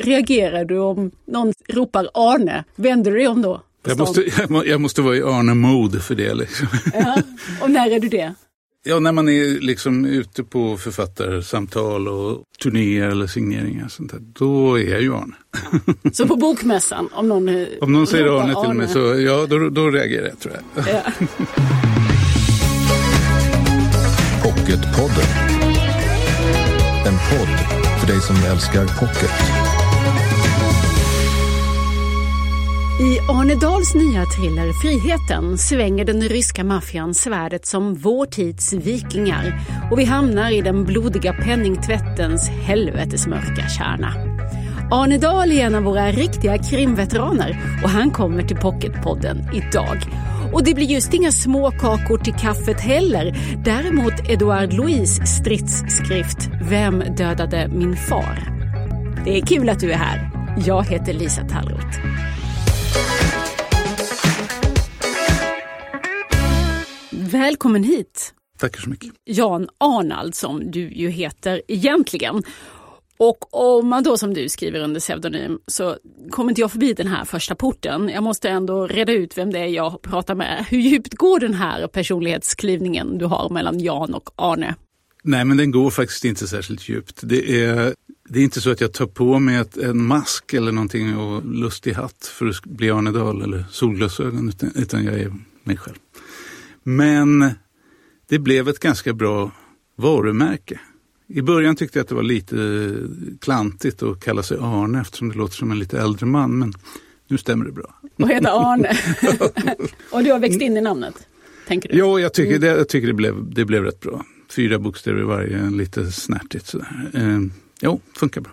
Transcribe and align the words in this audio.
reagerar 0.00 0.64
du 0.64 0.78
om 0.78 1.10
någon 1.26 1.52
ropar 1.68 2.08
Arne? 2.14 2.64
Vänder 2.76 3.10
du 3.10 3.16
dig 3.16 3.28
om 3.28 3.42
då? 3.42 3.62
Jag 3.86 3.98
måste, 3.98 4.24
jag, 4.66 4.80
måste 4.80 5.02
vara 5.02 5.16
i 5.16 5.22
Arne-mode 5.22 6.00
för 6.00 6.14
det. 6.14 6.34
Liksom. 6.34 6.66
Ja, 6.94 7.22
och 7.62 7.70
när 7.70 7.90
är 7.90 8.00
du 8.00 8.08
det? 8.08 8.34
Ja, 8.82 9.00
när 9.00 9.12
man 9.12 9.28
är 9.28 9.60
liksom 9.60 10.04
ute 10.04 10.44
på 10.44 10.76
författarsamtal 10.76 12.08
och 12.08 12.42
turnéer 12.62 13.08
eller 13.08 13.26
signeringar. 13.26 13.88
Sånt 13.88 14.10
där, 14.10 14.20
då 14.20 14.78
är 14.78 14.90
jag 14.90 15.02
ju 15.02 15.14
Arne. 15.14 15.34
Så 16.12 16.26
på 16.26 16.36
bokmässan, 16.36 17.08
om 17.12 17.28
någon 17.28 17.66
Om 17.80 17.92
någon 17.92 18.06
säger 18.06 18.40
Arne 18.40 18.54
till 18.64 18.74
mig 18.74 18.88
så 18.88 18.98
ja, 18.98 19.46
då, 19.46 19.68
då 19.68 19.90
reagerar 19.90 20.28
jag 20.28 20.38
tror 20.38 20.54
jag. 20.54 20.62
Ja. 20.88 21.02
Pocketpodden. 24.42 25.26
En 27.06 27.14
podd 27.30 27.48
för 28.00 28.06
dig 28.06 28.20
som 28.20 28.36
älskar 28.36 28.86
pocket. 29.00 29.69
I 33.00 33.18
Arne 33.28 33.54
Dahls 33.54 33.94
nya 33.94 34.24
thriller 34.24 34.72
Friheten 34.72 35.58
svänger 35.58 36.04
den 36.04 36.22
ryska 36.22 36.64
maffian 36.64 37.14
svärdet 37.14 37.66
som 37.66 37.94
vår 37.94 38.26
tids 38.26 38.72
vikingar 38.72 39.60
och 39.90 39.98
vi 39.98 40.04
hamnar 40.04 40.50
i 40.50 40.60
den 40.60 40.84
blodiga 40.84 41.32
penningtvättens 41.32 42.48
helvetesmörka 42.48 43.68
kärna. 43.68 44.14
Arne 44.90 45.18
Dahl 45.18 45.52
är 45.52 45.66
en 45.66 45.74
av 45.74 45.82
våra 45.82 46.10
riktiga 46.10 46.58
krimveteraner 46.58 47.80
och 47.82 47.90
han 47.90 48.10
kommer 48.10 48.42
till 48.42 48.56
Pocketpodden 48.56 49.38
idag. 49.54 49.98
Och 50.52 50.64
det 50.64 50.74
blir 50.74 50.86
just 50.86 51.14
inga 51.14 51.32
småkakor 51.32 52.18
till 52.18 52.34
kaffet 52.34 52.80
heller. 52.80 53.36
Däremot 53.64 54.28
Edouard 54.28 54.72
Louis 54.72 55.20
stridsskrift 55.36 56.50
Vem 56.70 56.98
dödade 57.16 57.68
min 57.68 57.96
far? 57.96 58.52
Det 59.24 59.38
är 59.38 59.46
kul 59.46 59.68
att 59.68 59.80
du 59.80 59.92
är 59.92 59.96
här. 59.96 60.30
Jag 60.66 60.86
heter 60.86 61.12
Lisa 61.12 61.42
Tallroth. 61.44 62.00
Välkommen 67.10 67.84
hit! 67.84 68.34
Tackar 68.58 68.80
så 68.80 68.90
mycket. 68.90 69.10
Jan 69.24 69.68
Arnald 69.78 70.34
som 70.34 70.70
du 70.70 70.90
ju 70.90 71.10
heter 71.10 71.62
egentligen. 71.68 72.42
Och 73.18 73.54
om 73.78 73.88
man 73.88 74.02
då 74.02 74.16
som 74.16 74.34
du 74.34 74.48
skriver 74.48 74.80
under 74.80 75.00
pseudonym 75.00 75.58
så 75.66 75.96
kommer 76.30 76.50
inte 76.50 76.60
jag 76.60 76.72
förbi 76.72 76.92
den 76.92 77.06
här 77.06 77.24
första 77.24 77.54
porten. 77.54 78.08
Jag 78.08 78.22
måste 78.22 78.48
ändå 78.48 78.86
reda 78.86 79.12
ut 79.12 79.38
vem 79.38 79.52
det 79.52 79.58
är 79.58 79.66
jag 79.66 80.02
pratar 80.02 80.34
med. 80.34 80.66
Hur 80.68 80.78
djupt 80.78 81.14
går 81.14 81.40
den 81.40 81.54
här 81.54 81.86
personlighetsklyvningen 81.86 83.18
du 83.18 83.24
har 83.24 83.48
mellan 83.48 83.80
Jan 83.80 84.14
och 84.14 84.30
Arne? 84.36 84.74
Nej, 85.22 85.44
men 85.44 85.56
den 85.56 85.70
går 85.70 85.90
faktiskt 85.90 86.24
inte 86.24 86.48
särskilt 86.48 86.88
djupt. 86.88 87.20
Det 87.22 87.64
är, 87.64 87.94
det 88.28 88.38
är 88.38 88.44
inte 88.44 88.60
så 88.60 88.70
att 88.70 88.80
jag 88.80 88.92
tar 88.92 89.06
på 89.06 89.38
mig 89.38 89.56
ett, 89.56 89.76
en 89.76 90.04
mask 90.04 90.54
eller 90.54 90.72
någonting 90.72 91.16
och 91.16 91.46
lustig 91.46 91.92
hatt 91.92 92.26
för 92.26 92.46
att 92.46 92.64
bli 92.64 92.90
Arne 92.90 93.10
Dahl 93.10 93.42
eller 93.42 93.64
solglasögon, 93.70 94.48
utan, 94.48 94.72
utan 94.74 95.04
jag 95.04 95.14
är 95.14 95.34
mig 95.64 95.76
själv. 95.76 95.96
Men 96.82 97.50
det 98.28 98.38
blev 98.38 98.68
ett 98.68 98.78
ganska 98.78 99.12
bra 99.12 99.50
varumärke. 99.96 100.80
I 101.26 101.42
början 101.42 101.76
tyckte 101.76 101.98
jag 101.98 102.04
att 102.04 102.08
det 102.08 102.14
var 102.14 102.22
lite 102.22 102.94
klantigt 103.40 104.02
att 104.02 104.24
kalla 104.24 104.42
sig 104.42 104.58
Arne 104.60 105.00
eftersom 105.00 105.28
det 105.28 105.38
låter 105.38 105.54
som 105.54 105.70
en 105.70 105.78
lite 105.78 106.00
äldre 106.00 106.26
man. 106.26 106.58
Men 106.58 106.72
nu 107.28 107.38
stämmer 107.38 107.64
det 107.64 107.72
bra. 107.72 108.00
Och 108.16 108.28
heter 108.28 108.72
Arne. 108.72 108.98
och 110.10 110.24
du 110.24 110.32
har 110.32 110.38
växt 110.38 110.60
in 110.60 110.76
i 110.76 110.80
namnet? 110.80 111.14
Tänker 111.68 111.88
du? 111.88 111.98
Ja, 111.98 112.18
jag 112.20 112.34
tycker, 112.34 112.58
det, 112.58 112.66
jag 112.66 112.88
tycker 112.88 113.06
det, 113.06 113.14
blev, 113.14 113.50
det 113.50 113.64
blev 113.64 113.84
rätt 113.84 114.00
bra. 114.00 114.24
Fyra 114.56 114.78
bokstäver 114.78 115.20
i 115.20 115.24
varje, 115.24 115.70
lite 115.70 116.12
snärtigt 116.12 116.66
sådär. 116.66 117.10
Eh, 117.14 117.38
jo, 117.80 118.00
funkar 118.16 118.40
bra. 118.40 118.52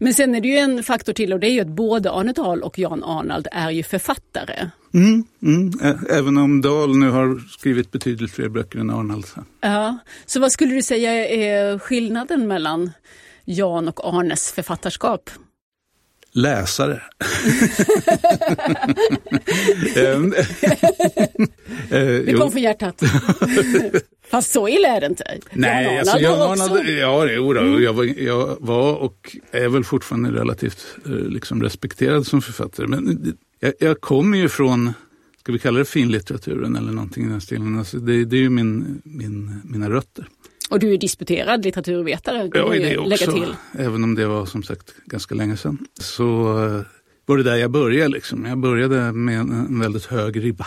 Men 0.00 0.14
sen 0.14 0.34
är 0.34 0.40
det 0.40 0.48
ju 0.48 0.56
en 0.56 0.82
faktor 0.82 1.12
till 1.12 1.32
och 1.32 1.40
det 1.40 1.46
är 1.46 1.50
ju 1.50 1.60
att 1.60 1.68
både 1.68 2.10
Arne 2.10 2.32
Dahl 2.32 2.62
och 2.62 2.78
Jan 2.78 3.04
Arnald 3.04 3.48
är 3.52 3.70
ju 3.70 3.82
författare. 3.82 4.70
Mm, 4.94 5.24
mm. 5.42 5.72
Även 6.10 6.36
om 6.36 6.60
Dahl 6.60 6.96
nu 6.96 7.10
har 7.10 7.38
skrivit 7.58 7.90
betydligt 7.90 8.30
fler 8.30 8.48
böcker 8.48 8.78
än 8.78 8.90
Arnald. 8.90 9.26
Ja. 9.60 9.98
Så 10.26 10.40
vad 10.40 10.52
skulle 10.52 10.74
du 10.74 10.82
säga 10.82 11.28
är 11.28 11.78
skillnaden 11.78 12.46
mellan 12.46 12.90
Jan 13.44 13.88
och 13.88 14.08
Arnes 14.14 14.52
författarskap? 14.52 15.30
Läsare. 16.34 17.02
Ehm, 19.96 20.34
det 21.90 22.36
kom 22.38 22.50
från 22.50 22.62
hjärtat. 22.62 23.02
Fast 24.30 24.52
så 24.52 24.68
illa 24.68 24.88
är 24.88 25.00
det 25.00 25.06
inte. 25.06 25.38
Nej, 25.52 25.84
Jan 25.84 25.98
alltså 25.98 26.18
Jan 26.18 26.40
Arnald, 26.40 26.88
ja, 26.88 27.26
jo, 27.30 27.52
då, 27.52 27.60
mm. 27.60 27.82
jag, 27.82 27.92
var, 27.92 28.04
jag 28.04 28.56
var 28.60 28.94
och 28.94 29.36
är 29.50 29.68
väl 29.68 29.84
fortfarande 29.84 30.32
relativt 30.32 30.96
eh, 31.06 31.12
liksom, 31.12 31.62
respekterad 31.62 32.26
som 32.26 32.42
författare. 32.42 32.86
Men 32.86 33.34
jag, 33.60 33.72
jag 33.78 34.00
kommer 34.00 34.38
ju 34.38 34.48
från, 34.48 34.92
ska 35.40 35.52
vi 35.52 35.58
kalla 35.58 35.78
det 35.78 35.84
finlitteraturen 35.84 36.76
eller 36.76 36.92
någonting 36.92 37.26
i 37.26 37.28
den 37.28 37.40
stilen. 37.40 37.78
Alltså 37.78 37.98
det, 37.98 38.24
det 38.24 38.36
är 38.36 38.40
ju 38.40 38.50
min, 38.50 39.02
min, 39.04 39.60
mina 39.64 39.90
rötter. 39.90 40.28
Och 40.70 40.78
du 40.78 40.94
är 40.94 40.98
disputerad 40.98 41.64
litteraturvetare, 41.64 42.50
ja, 42.54 42.68
det 42.68 42.98
också, 42.98 43.32
till. 43.32 43.56
Även 43.78 44.04
om 44.04 44.14
det 44.14 44.26
var 44.26 44.46
som 44.46 44.62
sagt 44.62 44.94
ganska 45.06 45.34
länge 45.34 45.56
sedan. 45.56 45.86
Så 46.00 46.58
eh, 46.66 46.82
var 47.26 47.36
det 47.36 47.42
där 47.42 47.56
jag 47.56 47.70
började. 47.70 48.08
Liksom. 48.08 48.44
Jag 48.44 48.58
började 48.58 49.12
med 49.12 49.40
en, 49.40 49.80
väldigt 49.80 50.04
hög 50.04 50.44
ribba. 50.44 50.66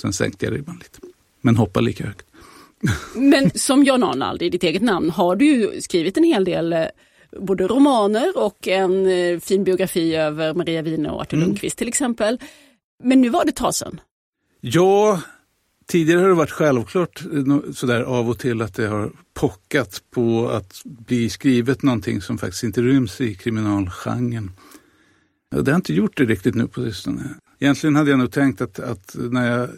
Sen 0.00 0.12
sänkte 0.12 0.46
jag 0.46 0.54
ribban 0.54 0.76
lite. 0.76 0.98
Men 1.40 1.56
hoppade 1.56 1.86
lika 1.86 2.06
högt. 2.06 2.26
Men 3.14 3.50
som 3.54 3.84
Jan 3.84 4.02
Arnald 4.02 4.42
i 4.42 4.50
ditt 4.50 4.62
eget 4.62 4.82
namn 4.82 5.10
har 5.10 5.36
du 5.36 5.46
ju 5.46 5.80
skrivit 5.80 6.16
en 6.16 6.24
hel 6.24 6.44
del 6.44 6.72
eh, 6.72 6.84
både 7.40 7.66
romaner 7.66 8.38
och 8.38 8.68
en 8.68 9.06
eh, 9.06 9.40
fin 9.40 9.64
biografi 9.64 10.16
över 10.16 10.54
Maria 10.54 10.82
Wine 10.82 11.10
och 11.10 11.20
Artur 11.20 11.36
mm. 11.36 11.46
Lundqvist 11.46 11.78
till 11.78 11.88
exempel. 11.88 12.38
Men 13.04 13.20
nu 13.20 13.28
var 13.28 13.44
det 13.44 13.50
ett 13.50 13.56
tag 13.56 13.74
sedan. 13.74 14.00
Ja, 14.60 15.20
tidigare 15.86 16.20
har 16.20 16.28
det 16.28 16.34
varit 16.34 16.50
självklart 16.50 17.22
eh, 17.32 17.72
sådär 17.72 18.02
av 18.02 18.30
och 18.30 18.38
till 18.38 18.62
att 18.62 18.74
det 18.74 18.86
har 18.86 19.12
pockat 19.34 20.02
på 20.14 20.48
att 20.48 20.82
bli 20.84 21.30
skrivet 21.30 21.82
någonting 21.82 22.20
som 22.20 22.38
faktiskt 22.38 22.64
inte 22.64 22.82
ryms 22.82 23.20
i 23.20 23.34
kriminalgenren. 23.34 24.50
Det 25.50 25.70
har 25.70 25.76
inte 25.76 25.94
gjort 25.94 26.16
det 26.16 26.24
riktigt 26.24 26.54
nu 26.54 26.66
på 26.66 26.84
sistone. 26.84 27.22
Egentligen 27.60 27.96
hade 27.96 28.10
jag 28.10 28.18
nog 28.18 28.32
tänkt 28.32 28.60
att, 28.60 28.78
att 28.78 29.16
när 29.18 29.50
jag 29.50 29.68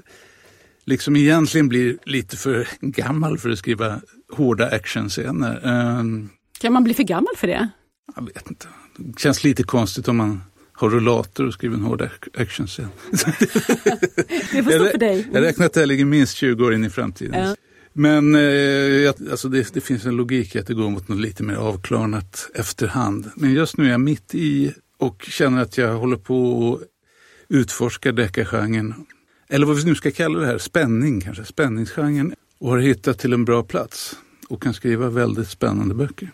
liksom 0.84 1.16
egentligen 1.16 1.69
blir 1.69 1.98
lite 2.04 2.36
för 2.36 2.69
gammal 2.81 3.38
för 3.38 3.50
att 3.50 3.59
skriva 3.59 4.00
hårda 4.32 4.69
actionscener. 4.71 5.60
Um, 5.98 6.31
kan 6.60 6.72
man 6.72 6.84
bli 6.84 6.94
för 6.94 7.03
gammal 7.03 7.36
för 7.36 7.47
det? 7.47 7.69
Jag 8.16 8.26
vet 8.26 8.50
inte. 8.50 8.66
Det 8.97 9.21
känns 9.21 9.44
lite 9.44 9.62
konstigt 9.62 10.09
om 10.09 10.16
man 10.16 10.42
har 10.75 10.91
rullator 10.91 11.47
och 11.47 11.53
skriver 11.53 11.77
en 11.77 11.83
hård 11.83 12.09
actionscen. 12.35 12.89
det 13.11 14.62
får 14.62 14.71
stå 14.71 14.87
för 14.87 14.99
dig. 14.99 15.29
Jag 15.33 15.43
räknar 15.43 15.67
att 15.67 15.77
jag 15.77 15.89
ligger 15.89 16.05
minst 16.05 16.37
20 16.37 16.65
år 16.65 16.75
in 16.75 16.85
i 16.85 16.91
framtiden. 16.91 17.49
Ja. 17.49 17.57
Men 17.93 18.35
eh, 18.35 19.13
alltså 19.31 19.49
det, 19.49 19.75
det, 19.75 19.81
finns 19.81 20.05
en 20.05 20.17
logik 20.17 20.55
i 20.55 20.59
att 20.59 20.67
det 20.67 20.75
går 20.75 20.91
mot 20.91 21.09
något 21.09 21.19
lite 21.19 21.43
mer 21.43 21.55
avklarnat 21.55 22.51
efterhand. 22.55 23.31
Men 23.37 23.53
just 23.53 23.77
nu 23.77 23.87
är 23.87 23.91
jag 23.91 24.01
mitt 24.01 24.34
i 24.34 24.73
och 24.99 25.23
känner 25.23 25.63
att 25.63 25.79
jag 25.79 25.95
håller 25.95 26.17
på 26.17 26.73
att 26.75 26.89
utforska 27.49 28.13
deckargenren 28.13 28.95
eller 29.49 29.67
vad 29.67 29.77
vi 29.77 29.84
nu 29.84 29.95
ska 29.95 30.11
kalla 30.11 30.39
det 30.39 30.47
här, 30.47 30.59
spänning 30.59 31.21
kanske, 31.21 31.45
spänningsgenren 31.45 32.34
och 32.59 32.71
har 32.71 32.79
hittat 32.79 33.19
till 33.19 33.33
en 33.33 33.45
bra 33.45 33.63
plats 33.63 34.17
och 34.49 34.63
kan 34.63 34.75
skriva 34.75 35.11
väldigt 35.11 35.49
spännande 35.49 35.95
böcker. 35.95 36.31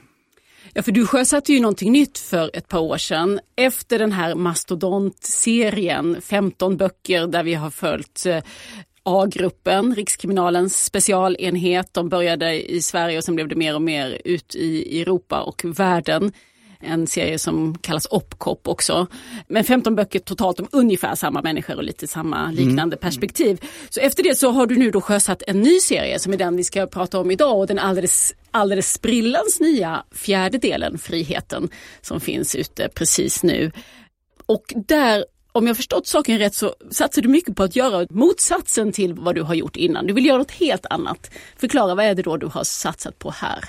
Ja, 0.74 0.82
för 0.82 0.92
du 0.92 1.06
sjösatte 1.06 1.52
ju 1.52 1.60
någonting 1.60 1.92
nytt 1.92 2.18
för 2.18 2.50
ett 2.54 2.68
par 2.68 2.78
år 2.78 2.96
sedan. 2.96 3.40
Efter 3.56 3.98
den 3.98 4.12
här 4.12 4.34
mastodontserien, 4.34 6.20
15 6.22 6.76
böcker 6.76 7.26
där 7.26 7.42
vi 7.42 7.54
har 7.54 7.70
följt 7.70 8.26
eh, 8.26 8.42
A-gruppen, 9.02 9.94
Rikskriminalens 9.94 10.84
specialenhet. 10.84 11.94
De 11.94 12.08
började 12.08 12.70
i 12.72 12.82
Sverige 12.82 13.18
och 13.18 13.24
sen 13.24 13.34
blev 13.34 13.48
det 13.48 13.56
mer 13.56 13.74
och 13.74 13.82
mer 13.82 14.22
ut 14.24 14.54
i 14.54 15.00
Europa 15.00 15.40
och 15.40 15.64
världen 15.64 16.32
en 16.80 17.06
serie 17.06 17.38
som 17.38 17.78
kallas 17.78 18.06
Opcop 18.10 18.68
också. 18.68 19.06
Men 19.48 19.64
15 19.64 19.94
böcker 19.94 20.18
totalt 20.18 20.60
om 20.60 20.68
ungefär 20.72 21.14
samma 21.14 21.42
människor 21.42 21.76
och 21.76 21.84
lite 21.84 22.06
samma 22.06 22.42
mm. 22.42 22.54
liknande 22.54 22.96
mm. 22.96 22.98
perspektiv. 22.98 23.60
Så 23.90 24.00
efter 24.00 24.22
det 24.22 24.34
så 24.34 24.50
har 24.50 24.66
du 24.66 24.76
nu 24.76 24.90
då 24.90 25.00
sjösatt 25.00 25.42
en 25.46 25.60
ny 25.60 25.80
serie 25.80 26.18
som 26.18 26.32
är 26.32 26.36
den 26.36 26.56
vi 26.56 26.64
ska 26.64 26.86
prata 26.86 27.18
om 27.20 27.30
idag 27.30 27.58
och 27.58 27.66
den 27.66 27.78
alldeles, 27.78 28.34
alldeles 28.50 28.92
sprillans 28.92 29.60
nya 29.60 30.04
fjärde 30.12 30.58
delen, 30.58 30.98
Friheten, 30.98 31.68
som 32.00 32.20
finns 32.20 32.54
ute 32.54 32.88
precis 32.94 33.42
nu. 33.42 33.72
Och 34.46 34.72
där 34.86 35.24
om 35.52 35.66
jag 35.66 35.76
förstått 35.76 36.06
saken 36.06 36.38
rätt 36.38 36.54
så 36.54 36.74
satsar 36.90 37.22
du 37.22 37.28
mycket 37.28 37.56
på 37.56 37.62
att 37.62 37.76
göra 37.76 38.06
motsatsen 38.10 38.92
till 38.92 39.14
vad 39.14 39.34
du 39.34 39.42
har 39.42 39.54
gjort 39.54 39.76
innan. 39.76 40.06
Du 40.06 40.14
vill 40.14 40.26
göra 40.26 40.38
något 40.38 40.50
helt 40.50 40.86
annat. 40.90 41.30
Förklara, 41.56 41.94
vad 41.94 42.04
är 42.04 42.14
det 42.14 42.22
då 42.22 42.36
du 42.36 42.46
har 42.46 42.64
satsat 42.64 43.18
på 43.18 43.30
här? 43.30 43.64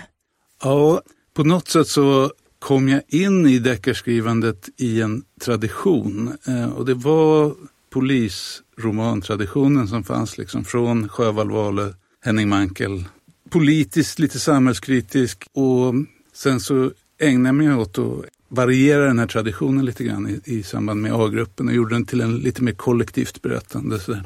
Ja, 0.63 1.01
på 1.33 1.43
något 1.43 1.67
sätt 1.67 1.87
så 1.87 2.31
kom 2.59 2.89
jag 2.89 3.01
in 3.07 3.47
i 3.47 3.59
deckarskrivandet 3.59 4.69
i 4.77 5.01
en 5.01 5.23
tradition. 5.41 6.37
Eh, 6.47 6.69
och 6.73 6.85
det 6.85 6.93
var 6.93 7.55
polisromantraditionen 7.89 9.87
som 9.87 10.03
fanns 10.03 10.37
liksom 10.37 10.63
från 10.63 11.09
Sjöwall 11.09 11.51
Wahlöö, 11.51 11.93
Henning 12.25 12.49
Mankell. 12.49 13.05
Politiskt 13.51 14.19
lite 14.19 14.39
samhällskritisk 14.39 15.47
och 15.53 15.93
sen 16.33 16.59
så 16.59 16.91
ägnade 17.19 17.47
jag 17.47 17.55
mig 17.55 17.75
åt 17.75 17.97
att 17.97 18.25
variera 18.49 19.05
den 19.05 19.19
här 19.19 19.27
traditionen 19.27 19.85
lite 19.85 20.03
grann 20.03 20.29
i, 20.29 20.57
i 20.57 20.63
samband 20.63 21.01
med 21.01 21.13
A-gruppen 21.13 21.67
och 21.67 21.73
gjorde 21.73 21.95
den 21.95 22.05
till 22.05 22.21
en 22.21 22.37
lite 22.37 22.63
mer 22.63 22.73
kollektivt 22.73 23.41
berättande. 23.41 23.99
Så. 23.99 24.17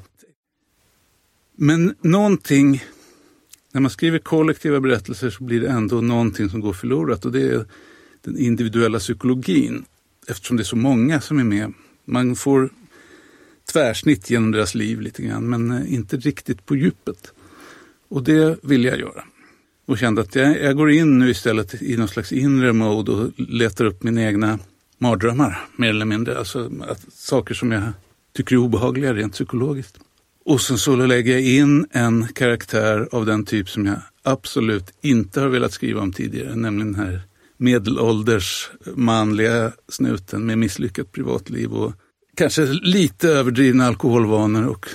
Men 1.56 1.96
någonting, 2.02 2.84
när 3.72 3.82
man 3.82 3.92
skriver 3.92 4.20
kollektiva 4.20 4.80
berättelser 4.80 5.30
så 5.30 5.44
blir 5.44 5.62
det 5.62 5.68
ändå 5.68 6.02
någonting 6.02 6.50
som 6.50 6.62
går 6.62 6.74
förlorat 6.74 7.26
och 7.26 7.32
det 7.32 7.42
är 7.42 7.66
den 8.22 8.38
individuella 8.38 9.00
psykologin. 9.00 9.86
Eftersom 10.28 10.58
det 10.58 10.64
är 10.64 10.66
så 10.66 10.76
många 10.76 11.22
som 11.22 11.40
är 11.40 11.44
med. 11.44 11.74
Man 12.06 12.36
får 12.36 12.70
tvärsnitt 13.72 14.30
genom 14.30 14.52
deras 14.52 14.76
liv 14.76 15.02
lite 15.02 15.22
grann 15.22 15.50
men 15.50 15.72
eh, 15.72 15.94
inte 15.94 16.18
riktigt 16.18 16.66
på 16.66 16.76
djupet. 16.76 17.34
Och 18.10 18.24
det 18.24 18.58
vill 18.64 18.84
jag 18.84 19.00
göra. 19.00 19.24
Och 19.86 19.98
kände 19.98 20.22
att 20.22 20.36
jag, 20.36 20.62
jag 20.62 20.76
går 20.76 20.92
in 20.92 21.20
nu 21.20 21.30
istället 21.30 21.82
i 21.82 21.98
någon 21.98 22.08
slags 22.08 22.32
inre 22.32 22.74
mode 22.74 23.12
och 23.12 23.32
letar 23.38 23.86
upp 23.86 24.04
mina 24.04 24.24
egna 24.24 24.60
mardrömmar 24.98 25.66
mer 25.76 25.90
eller 25.90 26.06
mindre. 26.06 26.38
Alltså 26.38 26.72
att, 26.88 27.14
saker 27.14 27.54
som 27.54 27.72
jag 27.72 27.84
tycker 28.34 28.56
är 28.56 28.60
obehagliga 28.60 29.14
rent 29.14 29.34
psykologiskt. 29.34 29.98
Och 30.46 30.62
sen 30.62 30.78
så 30.78 30.96
lägger 30.96 31.34
jag 31.34 31.42
in 31.42 31.88
en 31.92 32.28
karaktär 32.28 33.08
av 33.12 33.26
den 33.26 33.46
typ 33.46 33.70
som 33.70 33.86
jag 33.86 33.98
absolut 34.24 34.94
inte 35.02 35.42
har 35.42 35.48
velat 35.48 35.74
skriva 35.74 36.02
om 36.02 36.14
tidigare, 36.14 36.56
nämligen 36.56 36.94
den 36.94 37.06
här 37.06 37.22
medelålders 37.58 38.70
manliga 38.96 39.72
snuten 39.88 40.46
med 40.46 40.58
misslyckat 40.58 41.12
privatliv 41.12 41.74
och 41.74 41.94
kanske 42.36 42.66
lite 42.66 43.30
överdrivna 43.30 43.86
alkoholvanor 43.86 44.66
och 44.66 44.90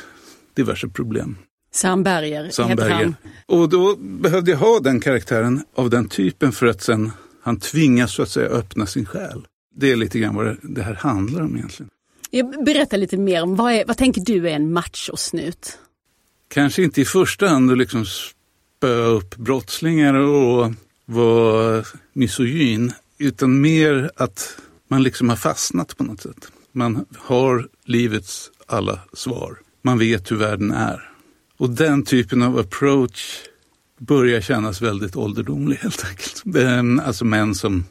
diverse 0.55 0.89
problem. 0.89 1.37
Sam 1.73 2.03
Berger 2.03 2.51
Sam 2.51 2.69
heter 2.69 2.89
Berger. 2.89 3.05
han. 3.05 3.15
Och 3.47 3.69
då 3.69 3.97
behövde 3.97 4.51
jag 4.51 4.59
ha 4.59 4.81
den 4.81 5.01
karaktären 5.01 5.63
av 5.75 5.91
den 5.91 6.09
typen 6.09 6.53
för 6.53 6.67
att 6.67 6.83
sen 6.83 7.13
han 7.43 7.61
tvingas 7.61 8.13
så 8.13 8.23
att 8.23 8.29
säga 8.29 8.49
öppna 8.49 8.87
sin 8.87 9.07
själ. 9.07 9.47
Det 9.75 9.93
är 9.93 9.97
lite 9.97 10.19
grann 10.19 10.35
vad 10.35 10.57
det, 10.63 10.83
här 10.83 10.95
handlar 10.95 11.41
om 11.41 11.57
egentligen. 11.57 11.91
Jag 12.31 12.65
berättar 12.65 12.99
lite 12.99 13.17
mer 13.17 13.43
om 13.43 13.57
vad, 13.57 13.73
är, 13.73 13.85
vad 13.85 13.97
tänker 13.97 14.21
du 14.21 14.49
är 14.49 14.55
en 14.55 14.73
machosnut? 14.73 15.79
Kanske 16.49 16.83
inte 16.83 17.01
i 17.01 17.05
första 17.05 17.49
hand 17.49 17.71
att 17.71 17.79
liksom 17.79 18.05
spöa 18.07 19.07
upp 19.07 19.37
brottslingar 19.37 20.15
och 20.15 20.73
vara 21.05 21.85
misogyn, 22.13 22.93
utan 23.19 23.61
mer 23.61 24.11
att 24.17 24.57
man 24.89 25.03
liksom 25.03 25.29
har 25.29 25.37
fastnat 25.37 25.97
på 25.97 26.05
något 26.05 26.21
sätt. 26.21 26.53
Man 26.73 27.07
har 27.19 27.69
livets 27.85 28.51
alla 28.67 29.01
svar. 29.13 29.59
Man 29.83 29.99
vet 29.99 30.31
hur 30.31 30.37
världen 30.37 30.71
är. 30.71 31.10
Och 31.61 31.71
den 31.71 32.03
typen 32.03 32.43
av 32.43 32.59
approach 32.59 33.41
börjar 33.99 34.41
kännas 34.41 34.83
väldigt 34.83 35.17
ålderdomlig 35.17 35.77
helt 35.77 36.05
enkelt. 36.09 36.57
Ehm, 36.57 37.01
alltså 37.01 37.25
män 37.25 37.55
som 37.55 37.85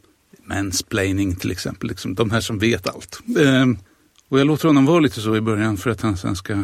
mansplaining 0.44 1.36
till 1.36 1.52
exempel, 1.52 1.90
liksom, 1.90 2.16
de 2.16 2.32
här 2.32 2.42
som 2.42 2.60
vet 2.60 2.88
allt. 2.88 3.20
Ehm, 3.40 3.78
och 4.30 4.40
jag 4.40 4.48
låter 4.48 4.68
honom 4.68 4.86
vara 4.86 5.00
lite 5.00 5.22
så 5.22 5.36
i 5.36 5.42
början 5.42 5.78
för 5.78 5.90
att 5.90 6.02
han 6.02 6.18
sen 6.18 6.36
ska 6.36 6.64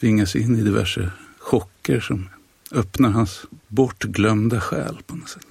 tvingas 0.00 0.36
in 0.36 0.56
i 0.56 0.62
diverse 0.62 1.10
chocker 1.38 2.00
som 2.00 2.28
öppnar 2.72 3.10
hans 3.10 3.44
bortglömda 3.68 4.60
själ 4.60 4.98
på 5.06 5.16
något 5.16 5.28
sätt. 5.28 5.46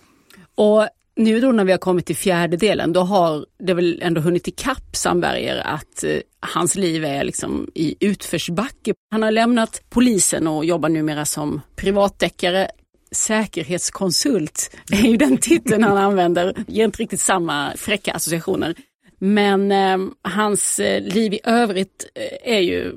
Och 0.56 0.88
nu 1.18 1.40
då 1.40 1.52
när 1.52 1.64
vi 1.64 1.72
har 1.72 1.80
kommit 1.80 2.06
till 2.06 2.16
fjärdedelen, 2.16 2.94
då 2.94 3.02
har 3.02 3.46
det 3.64 3.74
väl 3.74 4.00
ändå 4.02 4.22
hunnit 4.22 4.48
ikapp 4.48 4.96
Sandberger 4.96 5.58
att 5.58 6.04
eh, 6.04 6.20
hans 6.40 6.76
liv 6.76 7.06
är 7.06 7.24
liksom 7.24 7.68
i 7.76 7.96
utförsbacke. 8.00 8.94
Han 9.12 9.24
har 9.24 9.32
lämnat 9.32 9.82
polisen 9.90 10.48
och 10.48 10.66
jobbar 10.66 10.90
numera 10.90 11.26
som 11.26 11.62
privatdeckare. 11.76 12.68
Säkerhetskonsult 13.12 14.76
är 14.92 15.08
ju 15.08 15.18
den 15.18 15.38
titeln 15.38 15.84
han 15.84 15.98
använder, 15.98 16.56
ger 16.68 16.86
inte 16.86 17.02
riktigt 17.04 17.22
samma 17.22 17.74
fräcka 17.76 18.14
associationer. 18.14 18.76
Men 19.20 19.72
eh, 19.72 19.98
hans 20.22 20.80
eh, 20.80 21.02
liv 21.02 21.34
i 21.34 21.40
övrigt 21.44 22.10
eh, 22.16 22.56
är 22.56 22.60
ju 22.60 22.94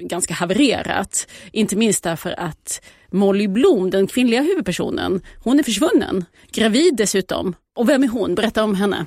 ganska 0.00 0.34
havererat. 0.34 1.26
Inte 1.52 1.76
minst 1.76 2.04
därför 2.04 2.40
att 2.40 2.80
Molly 3.10 3.48
Blom, 3.48 3.90
den 3.90 4.06
kvinnliga 4.06 4.42
huvudpersonen, 4.42 5.20
hon 5.38 5.58
är 5.58 5.62
försvunnen. 5.62 6.24
Gravid 6.52 6.96
dessutom. 6.96 7.54
Och 7.74 7.88
vem 7.88 8.02
är 8.02 8.08
hon? 8.08 8.34
Berätta 8.34 8.64
om 8.64 8.74
henne. 8.74 9.06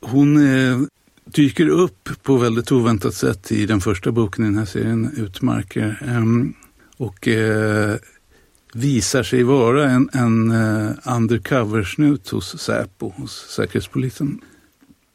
Hon 0.00 0.36
eh, 0.36 0.80
dyker 1.24 1.68
upp 1.68 2.08
på 2.22 2.36
väldigt 2.36 2.72
oväntat 2.72 3.14
sätt 3.14 3.52
i 3.52 3.66
den 3.66 3.80
första 3.80 4.12
boken 4.12 4.44
i 4.44 4.48
den 4.48 4.58
här 4.58 4.64
serien, 4.64 5.10
Utmarker. 5.16 6.02
ehm, 6.08 6.54
och 6.96 7.28
eh, 7.28 7.96
visar 8.74 9.22
sig 9.22 9.42
vara 9.42 9.90
en, 9.90 10.10
en 10.12 10.50
eh, 10.50 10.90
undercover-snut 11.16 12.28
hos 12.28 12.58
Säpo, 12.58 13.12
hos 13.16 13.46
Säkerhetspolisen. 13.56 14.40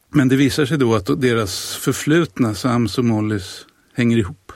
Men 0.08 0.28
det 0.28 0.36
visar 0.36 0.66
sig 0.66 0.78
då 0.78 0.94
att 0.94 1.20
deras 1.20 1.74
förflutna, 1.76 2.54
Sams 2.54 2.98
och 2.98 3.04
Mollys, 3.04 3.66
hänger 3.94 4.16
ihop. 4.16 4.49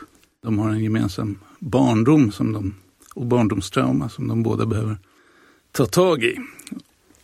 De 0.44 0.58
har 0.58 0.70
en 0.70 0.82
gemensam 0.82 1.38
barndom 1.58 2.32
som 2.32 2.52
de, 2.52 2.74
och 3.14 3.26
barndomstrauma 3.26 4.08
som 4.08 4.28
de 4.28 4.42
båda 4.42 4.66
behöver 4.66 4.98
ta 5.72 5.86
tag 5.86 6.24
i. 6.24 6.36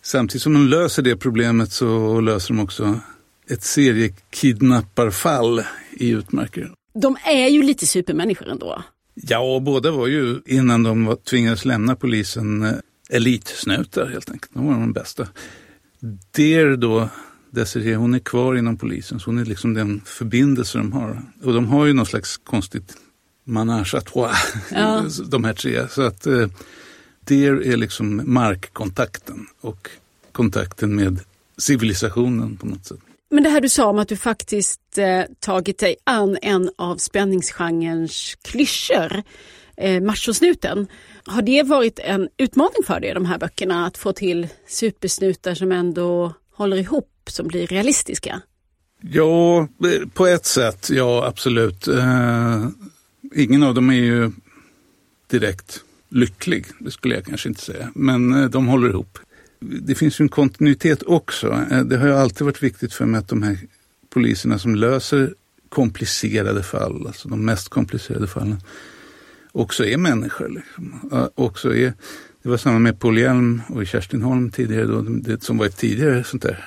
Samtidigt 0.02 0.42
som 0.42 0.52
de 0.52 0.66
löser 0.66 1.02
det 1.02 1.16
problemet 1.16 1.72
så 1.72 2.20
löser 2.20 2.54
de 2.54 2.60
också 2.60 3.00
ett 3.48 3.62
seriekidnapparfall 3.62 5.62
i 5.92 6.10
Utmarker. 6.10 6.72
De 6.94 7.16
är 7.24 7.48
ju 7.48 7.62
lite 7.62 7.86
supermänniskor 7.86 8.48
ändå. 8.48 8.82
Ja, 9.14 9.54
och 9.54 9.62
båda 9.62 9.90
var 9.90 10.06
ju 10.06 10.40
innan 10.46 10.82
de 10.82 11.04
var, 11.04 11.16
tvingades 11.16 11.64
lämna 11.64 11.96
polisen 11.96 12.62
eh, 12.62 12.72
elitsnutar 13.10 14.06
helt 14.06 14.30
enkelt. 14.30 14.54
De 14.54 14.66
var 14.66 14.72
de 14.72 14.92
bästa. 14.92 15.28
Der 16.36 16.76
då, 16.76 17.08
Desiree, 17.50 17.94
hon 17.94 18.14
är 18.14 18.18
kvar 18.18 18.54
inom 18.54 18.76
polisen 18.76 19.20
så 19.20 19.30
hon 19.30 19.38
är 19.38 19.44
liksom 19.44 19.74
den 19.74 20.00
förbindelse 20.04 20.78
de 20.78 20.92
har. 20.92 21.22
Och 21.42 21.54
de 21.54 21.66
har 21.66 21.86
ju 21.86 21.92
någon 21.92 22.06
slags 22.06 22.36
konstigt 22.36 22.96
manage 23.44 23.94
à 23.94 24.00
trois, 24.00 24.36
Ja. 24.70 25.04
de 25.28 25.44
här 25.44 25.52
tre. 25.52 25.88
Så 25.88 26.02
att 26.02 26.26
eh, 26.26 26.46
Der 27.24 27.66
är 27.66 27.76
liksom 27.76 28.22
markkontakten 28.24 29.46
och 29.60 29.90
kontakten 30.32 30.96
med 30.96 31.20
civilisationen 31.58 32.56
på 32.56 32.66
något 32.66 32.86
sätt. 32.86 32.98
Men 33.30 33.42
det 33.42 33.50
här 33.50 33.60
du 33.60 33.68
sa 33.68 33.86
om 33.86 33.98
att 33.98 34.08
du 34.08 34.16
faktiskt 34.16 34.98
eh, 34.98 35.22
tagit 35.40 35.78
dig 35.78 35.96
an 36.04 36.38
en 36.42 36.70
av 36.78 36.96
spänningsgenrens 36.96 38.34
klyschor, 38.42 39.22
eh, 39.76 40.02
machosnuten. 40.02 40.86
Har 41.24 41.42
det 41.42 41.62
varit 41.62 41.98
en 41.98 42.28
utmaning 42.36 42.82
för 42.86 43.00
dig, 43.00 43.14
de 43.14 43.24
här 43.26 43.38
böckerna, 43.38 43.86
att 43.86 43.98
få 43.98 44.12
till 44.12 44.48
supersnutar 44.68 45.54
som 45.54 45.72
ändå 45.72 46.32
håller 46.54 46.76
ihop, 46.76 47.10
som 47.30 47.48
blir 47.48 47.66
realistiska? 47.66 48.40
Ja, 49.02 49.60
eh, 49.60 50.08
på 50.14 50.26
ett 50.26 50.46
sätt, 50.46 50.90
ja 50.90 51.24
absolut. 51.26 51.88
Eh, 51.88 52.66
ingen 53.34 53.62
av 53.62 53.74
dem 53.74 53.90
är 53.90 53.94
ju 53.94 54.30
direkt 55.26 55.84
lycklig, 56.08 56.66
det 56.78 56.90
skulle 56.90 57.14
jag 57.14 57.24
kanske 57.24 57.48
inte 57.48 57.60
säga. 57.60 57.90
Men 57.94 58.34
eh, 58.34 58.50
de 58.50 58.66
håller 58.66 58.88
ihop. 58.88 59.18
Det 59.60 59.94
finns 59.94 60.20
ju 60.20 60.22
en 60.22 60.28
kontinuitet 60.28 61.02
också. 61.02 61.64
Eh, 61.70 61.80
det 61.80 61.96
har 61.96 62.06
ju 62.06 62.14
alltid 62.14 62.44
varit 62.44 62.62
viktigt 62.62 62.92
för 62.92 63.06
mig 63.06 63.18
att 63.18 63.28
de 63.28 63.42
här 63.42 63.58
poliserna 64.08 64.58
som 64.58 64.74
löser 64.74 65.34
komplicerade 65.68 66.62
fall, 66.62 67.06
alltså 67.06 67.28
de 67.28 67.44
mest 67.44 67.68
komplicerade 67.68 68.26
fallen, 68.26 68.62
också 69.52 69.84
är 69.84 69.96
människor. 69.96 70.48
Liksom. 70.48 71.10
Också 71.34 71.74
är, 71.74 71.92
det 72.42 72.48
var 72.48 72.56
samma 72.56 72.78
med 72.78 73.00
Paul 73.00 73.18
Hjelm 73.18 73.62
och 73.68 73.86
Kerstin 73.86 74.22
Holm 74.22 74.50
tidigare, 74.50 74.84
då, 74.84 75.00
det 75.02 75.42
som 75.42 75.58
var 75.58 75.66
ett 75.66 75.76
tidigare 75.76 76.24
sånt 76.24 76.42
där 76.42 76.64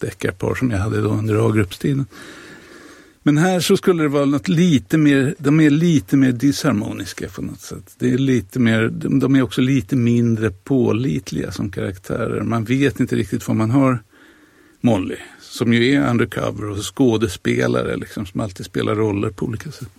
deckarpar 0.00 0.54
som 0.54 0.70
jag 0.70 0.78
hade 0.78 1.00
då 1.00 1.08
under 1.08 1.48
A-gruppstiden. 1.48 2.06
Men 3.26 3.38
här 3.38 3.60
så 3.60 3.76
skulle 3.76 4.02
det 4.02 4.08
vara 4.08 4.24
något 4.24 4.48
lite 4.48 4.98
mer, 4.98 5.34
de 5.38 5.60
är 5.60 5.70
lite 5.70 6.16
mer 6.16 6.32
disharmoniska 6.32 7.28
på 7.28 7.42
något 7.42 7.60
sätt. 7.60 7.94
Det 7.98 8.12
är 8.12 8.18
lite 8.18 8.58
mer, 8.58 8.88
de, 8.88 9.36
är 9.36 9.42
också 9.42 9.60
lite 9.60 9.96
mindre 9.96 10.50
pålitliga 10.50 11.52
som 11.52 11.70
karaktärer. 11.70 12.42
Man 12.42 12.64
vet 12.64 13.00
inte 13.00 13.16
riktigt 13.16 13.48
vad 13.48 13.56
man 13.56 13.70
har 13.70 14.02
Molly, 14.80 15.16
som 15.40 15.72
ju 15.72 15.94
är 15.94 16.10
undercover 16.10 16.70
och 16.70 16.96
skådespelare 16.96 17.96
liksom, 17.96 18.26
som 18.26 18.40
alltid 18.40 18.66
spelar 18.66 18.94
roller 18.94 19.30
på 19.30 19.46
olika 19.46 19.70
sätt. 19.70 19.90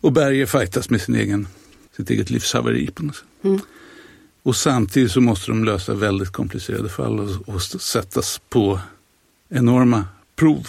Och 0.00 0.12
Berger 0.12 0.46
fightas 0.46 0.90
med 0.90 1.00
sin 1.00 1.14
egen, 1.14 1.46
sitt 1.96 2.10
eget 2.10 2.30
livshaveri 2.30 2.90
på 2.90 3.02
något 3.02 3.16
sätt. 3.16 3.24
Mm. 3.42 3.60
Och 4.42 4.56
samtidigt 4.56 5.12
så 5.12 5.20
måste 5.20 5.50
de 5.50 5.64
lösa 5.64 5.94
väldigt 5.94 6.30
komplicerade 6.30 6.88
fall 6.88 7.20
och, 7.20 7.48
och 7.54 7.62
sättas 7.62 8.40
på 8.48 8.80
enorma 9.48 10.04
prov. 10.36 10.68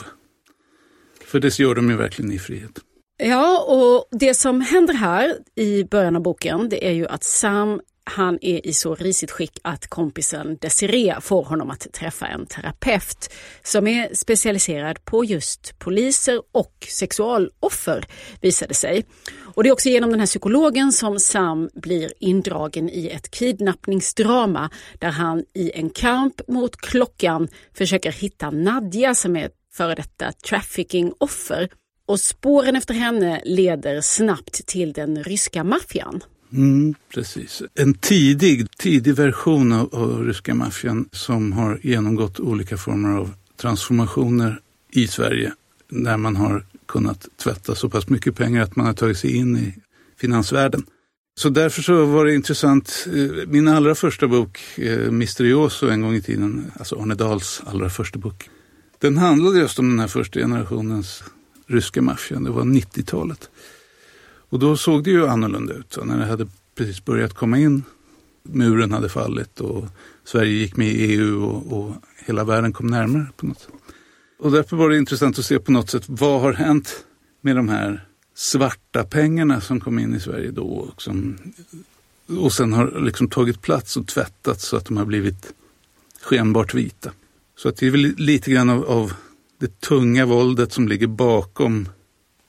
För 1.33 1.39
det 1.39 1.59
gör 1.59 1.75
de 1.75 1.89
ju 1.89 1.97
verkligen 1.97 2.31
i 2.31 2.39
frihet. 2.39 2.71
Ja, 3.17 3.65
och 3.67 4.17
det 4.19 4.33
som 4.33 4.61
händer 4.61 4.93
här 4.93 5.37
i 5.55 5.83
början 5.83 6.15
av 6.15 6.21
boken, 6.21 6.69
det 6.69 6.87
är 6.87 6.91
ju 6.91 7.07
att 7.07 7.23
Sam 7.23 7.81
Han 8.03 8.37
är 8.41 8.67
i 8.67 8.73
så 8.73 8.95
risigt 8.95 9.31
skick 9.31 9.59
att 9.63 9.87
kompisen 9.87 10.57
Desiree 10.61 11.21
får 11.21 11.43
honom 11.43 11.69
att 11.69 11.87
träffa 11.93 12.27
en 12.27 12.45
terapeut 12.45 13.33
som 13.63 13.87
är 13.87 14.13
specialiserad 14.13 15.05
på 15.05 15.25
just 15.25 15.79
poliser 15.79 16.41
och 16.51 16.87
sexualoffer, 16.89 18.05
visade 18.41 18.73
sig. 18.73 19.05
Och 19.55 19.63
det 19.63 19.69
är 19.69 19.73
också 19.73 19.89
genom 19.89 20.09
den 20.09 20.19
här 20.19 20.27
psykologen 20.27 20.91
som 20.91 21.19
Sam 21.19 21.69
blir 21.73 22.13
indragen 22.19 22.89
i 22.89 23.07
ett 23.07 23.31
kidnappningsdrama 23.31 24.69
där 24.99 25.11
han 25.11 25.43
i 25.53 25.71
en 25.75 25.89
kamp 25.89 26.47
mot 26.47 26.77
klockan 26.77 27.47
försöker 27.73 28.11
hitta 28.11 28.51
Nadja 28.51 29.15
som 29.15 29.35
är 29.35 29.49
före 29.73 29.95
detta 29.95 30.31
trafficking-offer. 30.31 31.69
Och 32.05 32.19
spåren 32.19 32.75
efter 32.75 32.93
henne 32.93 33.41
leder 33.45 34.01
snabbt 34.01 34.65
till 34.65 34.93
den 34.93 35.23
ryska 35.23 35.63
maffian. 35.63 36.23
Mm, 36.53 36.95
precis. 37.13 37.61
En 37.75 37.93
tidig, 37.93 38.71
tidig 38.77 39.15
version 39.15 39.71
av, 39.71 39.95
av 39.95 40.25
ryska 40.25 40.53
maffian 40.53 41.09
som 41.11 41.51
har 41.51 41.79
genomgått 41.83 42.39
olika 42.39 42.77
former 42.77 43.17
av 43.17 43.33
transformationer 43.61 44.59
i 44.91 45.07
Sverige. 45.07 45.53
Där 45.89 46.17
man 46.17 46.35
har 46.35 46.65
kunnat 46.85 47.27
tvätta 47.43 47.75
så 47.75 47.89
pass 47.89 48.09
mycket 48.09 48.35
pengar 48.35 48.61
att 48.63 48.75
man 48.75 48.85
har 48.85 48.93
tagit 48.93 49.17
sig 49.17 49.35
in 49.35 49.57
i 49.57 49.73
finansvärlden. 50.17 50.85
Så 51.39 51.49
därför 51.49 51.81
så 51.81 52.05
var 52.05 52.25
det 52.25 52.35
intressant. 52.35 53.07
Eh, 53.07 53.47
min 53.47 53.67
allra 53.67 53.95
första 53.95 54.27
bok, 54.27 54.59
eh, 54.77 55.11
Misterioso 55.11 55.89
en 55.89 56.01
gång 56.01 56.15
i 56.15 56.21
tiden, 56.21 56.71
alltså 56.79 56.95
Arne 56.95 57.15
Dahls 57.15 57.61
allra 57.65 57.89
första 57.89 58.19
bok. 58.19 58.49
Den 59.03 59.17
handlade 59.17 59.59
just 59.59 59.79
om 59.79 59.89
den 59.89 59.99
här 59.99 60.07
första 60.07 60.39
generationens 60.39 61.23
ryska 61.67 62.01
maffian. 62.01 62.43
Det 62.43 62.49
var 62.49 62.63
90-talet. 62.63 63.49
Och 64.49 64.59
då 64.59 64.77
såg 64.77 65.03
det 65.03 65.09
ju 65.09 65.27
annorlunda 65.27 65.73
ut. 65.73 65.93
Så 65.93 66.05
när 66.05 66.17
det 66.17 66.25
hade 66.25 66.47
precis 66.75 67.05
börjat 67.05 67.33
komma 67.33 67.57
in, 67.57 67.83
muren 68.43 68.91
hade 68.91 69.09
fallit 69.09 69.59
och 69.59 69.85
Sverige 70.23 70.51
gick 70.51 70.77
med 70.77 70.87
i 70.87 71.13
EU 71.13 71.43
och, 71.43 71.77
och 71.77 71.95
hela 72.25 72.43
världen 72.43 72.73
kom 72.73 72.87
närmare 72.87 73.27
på 73.37 73.45
något 73.45 73.59
sätt. 73.59 73.73
Och 74.39 74.51
därför 74.51 74.77
var 74.77 74.89
det 74.89 74.97
intressant 74.97 75.39
att 75.39 75.45
se 75.45 75.59
på 75.59 75.71
något 75.71 75.89
sätt 75.89 76.03
vad 76.07 76.41
har 76.41 76.53
hänt 76.53 77.05
med 77.41 77.55
de 77.55 77.69
här 77.69 78.07
svarta 78.35 79.03
pengarna 79.03 79.61
som 79.61 79.79
kom 79.79 79.99
in 79.99 80.15
i 80.15 80.19
Sverige 80.19 80.51
då 80.51 80.67
och, 80.67 81.01
som, 81.01 81.37
och 82.39 82.53
sen 82.53 82.73
har 82.73 83.01
liksom 83.01 83.29
tagit 83.29 83.61
plats 83.61 83.97
och 83.97 84.07
tvättats 84.07 84.65
så 84.67 84.77
att 84.77 84.85
de 84.85 84.97
har 84.97 85.05
blivit 85.05 85.53
skenbart 86.21 86.73
vita. 86.73 87.11
Så 87.63 87.69
att 87.69 87.77
det 87.77 87.87
är 87.87 87.91
väl 87.91 88.13
lite 88.17 88.51
grann 88.51 88.69
av, 88.69 88.85
av 88.85 89.13
det 89.59 89.81
tunga 89.81 90.25
våldet 90.25 90.73
som 90.73 90.87
ligger 90.87 91.07
bakom 91.07 91.89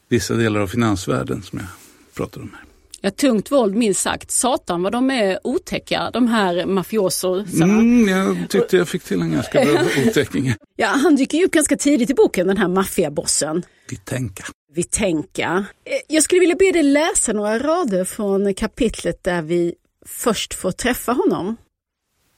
vissa 0.08 0.34
delar 0.34 0.60
av 0.60 0.66
finansvärlden 0.66 1.42
som 1.42 1.58
jag 1.58 1.68
pratar 2.14 2.40
om 2.40 2.50
här. 2.54 2.64
Ja, 3.00 3.10
tungt 3.10 3.50
våld 3.50 3.74
minst 3.76 4.00
sagt. 4.00 4.30
Satan 4.30 4.82
vad 4.82 4.92
de 4.92 5.10
är 5.10 5.38
otäcka, 5.44 6.10
de 6.12 6.28
här 6.28 6.66
mafiososarna. 6.66 7.74
Mm, 7.74 8.08
jag 8.08 8.50
tyckte 8.50 8.76
jag 8.76 8.88
fick 8.88 9.02
till 9.02 9.20
en 9.20 9.32
ganska 9.32 9.64
bra 9.64 9.80
otäcking. 10.06 10.54
Ja, 10.76 10.86
han 10.86 11.16
dyker 11.16 11.38
ju 11.38 11.44
upp 11.44 11.52
ganska 11.52 11.76
tidigt 11.76 12.10
i 12.10 12.14
boken, 12.14 12.46
den 12.46 12.56
här 12.56 12.68
maffiabossen. 12.68 13.62
Vitenka. 13.88 14.44
Vitenka. 14.74 15.64
Eh, 15.84 16.14
jag 16.14 16.22
skulle 16.22 16.40
vilja 16.40 16.56
be 16.56 16.72
dig 16.72 16.82
läsa 16.82 17.32
några 17.32 17.58
rader 17.58 18.04
från 18.04 18.54
kapitlet 18.54 19.24
där 19.24 19.42
vi 19.42 19.74
först 20.06 20.54
får 20.54 20.72
träffa 20.72 21.12
honom. 21.12 21.56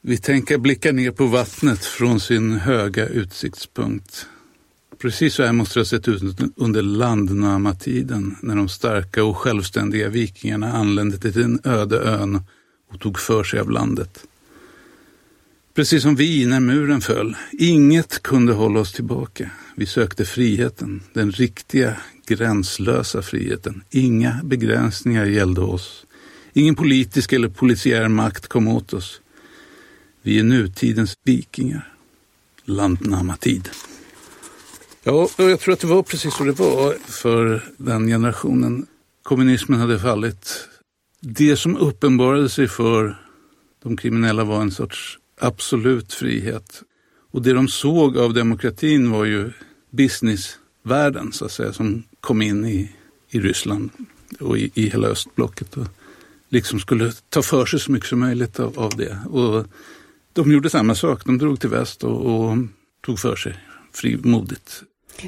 Vi 0.09 0.17
tänker 0.17 0.59
blicka 0.59 0.93
ner 0.93 1.11
på 1.11 1.27
vattnet 1.27 1.85
från 1.85 2.21
sin 2.21 2.53
höga 2.53 3.07
utsiktspunkt. 3.07 4.27
Precis 4.99 5.35
så 5.35 5.43
här 5.43 5.53
måste 5.53 5.79
det 5.79 5.81
ha 5.81 5.85
sett 5.85 6.09
ut 6.09 6.23
under 6.57 6.83
landnama-tiden 6.83 8.37
när 8.41 8.57
de 8.57 8.69
starka 8.69 9.25
och 9.25 9.37
självständiga 9.37 10.09
vikingarna 10.09 10.73
anlände 10.73 11.19
till 11.19 11.33
den 11.33 11.61
öde 11.65 11.99
ön 11.99 12.41
och 12.93 13.01
tog 13.01 13.19
för 13.19 13.45
sig 13.45 13.61
av 13.61 13.71
landet. 13.71 14.27
Precis 15.75 16.03
som 16.03 16.17
vi 16.17 16.47
när 16.47 16.61
muren 16.61 17.01
föll. 17.01 17.37
Inget 17.53 18.23
kunde 18.23 18.53
hålla 18.53 18.81
oss 18.81 18.93
tillbaka. 18.93 19.51
Vi 19.77 19.87
sökte 19.87 20.25
friheten, 20.25 21.03
den 21.13 21.33
riktiga, 21.33 21.97
gränslösa 22.27 23.23
friheten. 23.23 23.83
Inga 23.91 24.41
begränsningar 24.45 25.25
gällde 25.25 25.61
oss. 25.61 26.07
Ingen 26.53 26.75
politisk 26.75 27.33
eller 27.33 27.49
polisiär 27.49 28.09
makt 28.09 28.47
kom 28.47 28.69
åt 28.69 28.93
oss. 28.93 29.21
Vi 30.27 30.39
är 30.39 30.45
nutidens 30.45 31.19
vikingar. 31.25 31.93
Landnamatid. 32.65 33.69
Ja, 35.03 35.29
jag 35.37 35.61
tror 35.61 35.73
att 35.75 35.81
det 35.81 35.87
var 35.87 36.03
precis 36.03 36.35
så 36.35 36.45
det 36.45 36.53
var 36.53 36.95
för 36.95 37.65
den 37.77 38.07
generationen. 38.07 38.87
Kommunismen 39.23 39.81
hade 39.81 39.99
fallit. 39.99 40.69
Det 41.21 41.57
som 41.57 41.77
uppenbarade 41.77 42.49
sig 42.49 42.69
för 42.69 43.23
de 43.83 43.97
kriminella 43.97 44.45
var 44.45 44.61
en 44.61 44.71
sorts 44.71 45.19
absolut 45.41 46.13
frihet. 46.13 46.83
Och 47.31 47.43
det 47.43 47.53
de 47.53 47.69
såg 47.69 48.19
av 48.19 48.35
demokratin 48.35 49.11
var 49.11 49.25
ju 49.25 49.53
businessvärlden 49.91 51.33
så 51.33 51.45
att 51.45 51.53
säga 51.53 51.73
som 51.73 52.03
kom 52.21 52.43
in 52.43 52.65
i, 52.65 52.93
i 53.31 53.41
Ryssland 53.41 53.91
och 54.41 54.59
i, 54.59 54.71
i 54.75 54.89
hela 54.89 55.09
östblocket 55.09 55.77
och 55.77 55.87
liksom 56.49 56.81
skulle 56.81 57.13
ta 57.29 57.43
för 57.43 57.67
sig 57.67 57.81
så 57.81 57.93
mycket 57.93 58.09
som 58.09 58.21
möjligt 58.21 58.61
av, 58.61 58.79
av 58.79 58.97
det. 58.97 59.19
Och 59.31 59.67
de 60.37 60.53
gjorde 60.53 60.71
samma 60.71 60.95
sak, 60.95 61.25
de 61.25 61.39
drog 61.39 61.61
till 61.61 61.71
väst 61.71 62.05
och, 62.05 62.27
och 62.27 62.57
tog 63.01 63.19
för 63.19 63.37
sig 63.37 63.55
frimodigt. 63.93 64.83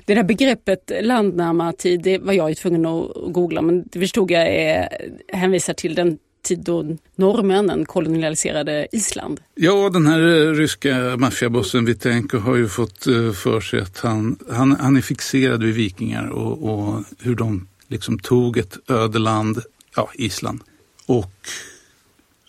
Det 0.05 0.15
där 0.15 0.23
begreppet 0.23 0.93
landnärma 1.03 1.73
tid, 1.73 2.03
det 2.03 2.19
var 2.19 2.33
jag 2.33 2.49
ju 2.49 2.55
tvungen 2.55 2.87
att 2.87 3.09
googla 3.33 3.63
men 3.63 3.85
det 3.93 4.01
förstod 4.01 4.31
jag 4.31 4.47
är, 4.49 4.89
hänvisar 5.29 5.75
till 5.75 5.95
den 5.95 6.19
tid 6.43 6.59
då 6.59 6.97
norrmännen 7.17 7.87
kolonialiserade 7.87 8.89
Island. 8.93 9.41
Ja, 9.55 9.91
den 9.93 10.07
här 10.07 10.21
eh, 10.21 10.53
ryska 10.53 11.17
maffiabossen 11.17 11.85
Vitenko 11.85 12.39
har 12.39 12.57
ju 12.57 12.69
fått 12.69 13.07
eh, 13.07 13.33
för 13.33 13.61
sig 13.61 13.81
att 13.81 13.99
han, 13.99 14.39
han, 14.51 14.77
han 14.81 14.97
är 14.97 15.01
fixerad 15.01 15.63
vid 15.63 15.75
vikingar 15.75 16.29
och, 16.29 16.71
och 16.71 17.05
hur 17.21 17.35
de 17.35 17.69
liksom 17.89 18.19
tog 18.19 18.59
ett 18.59 18.79
ödeland, 18.91 19.63
ja 19.97 20.11
Island, 20.15 20.61
och 21.07 21.33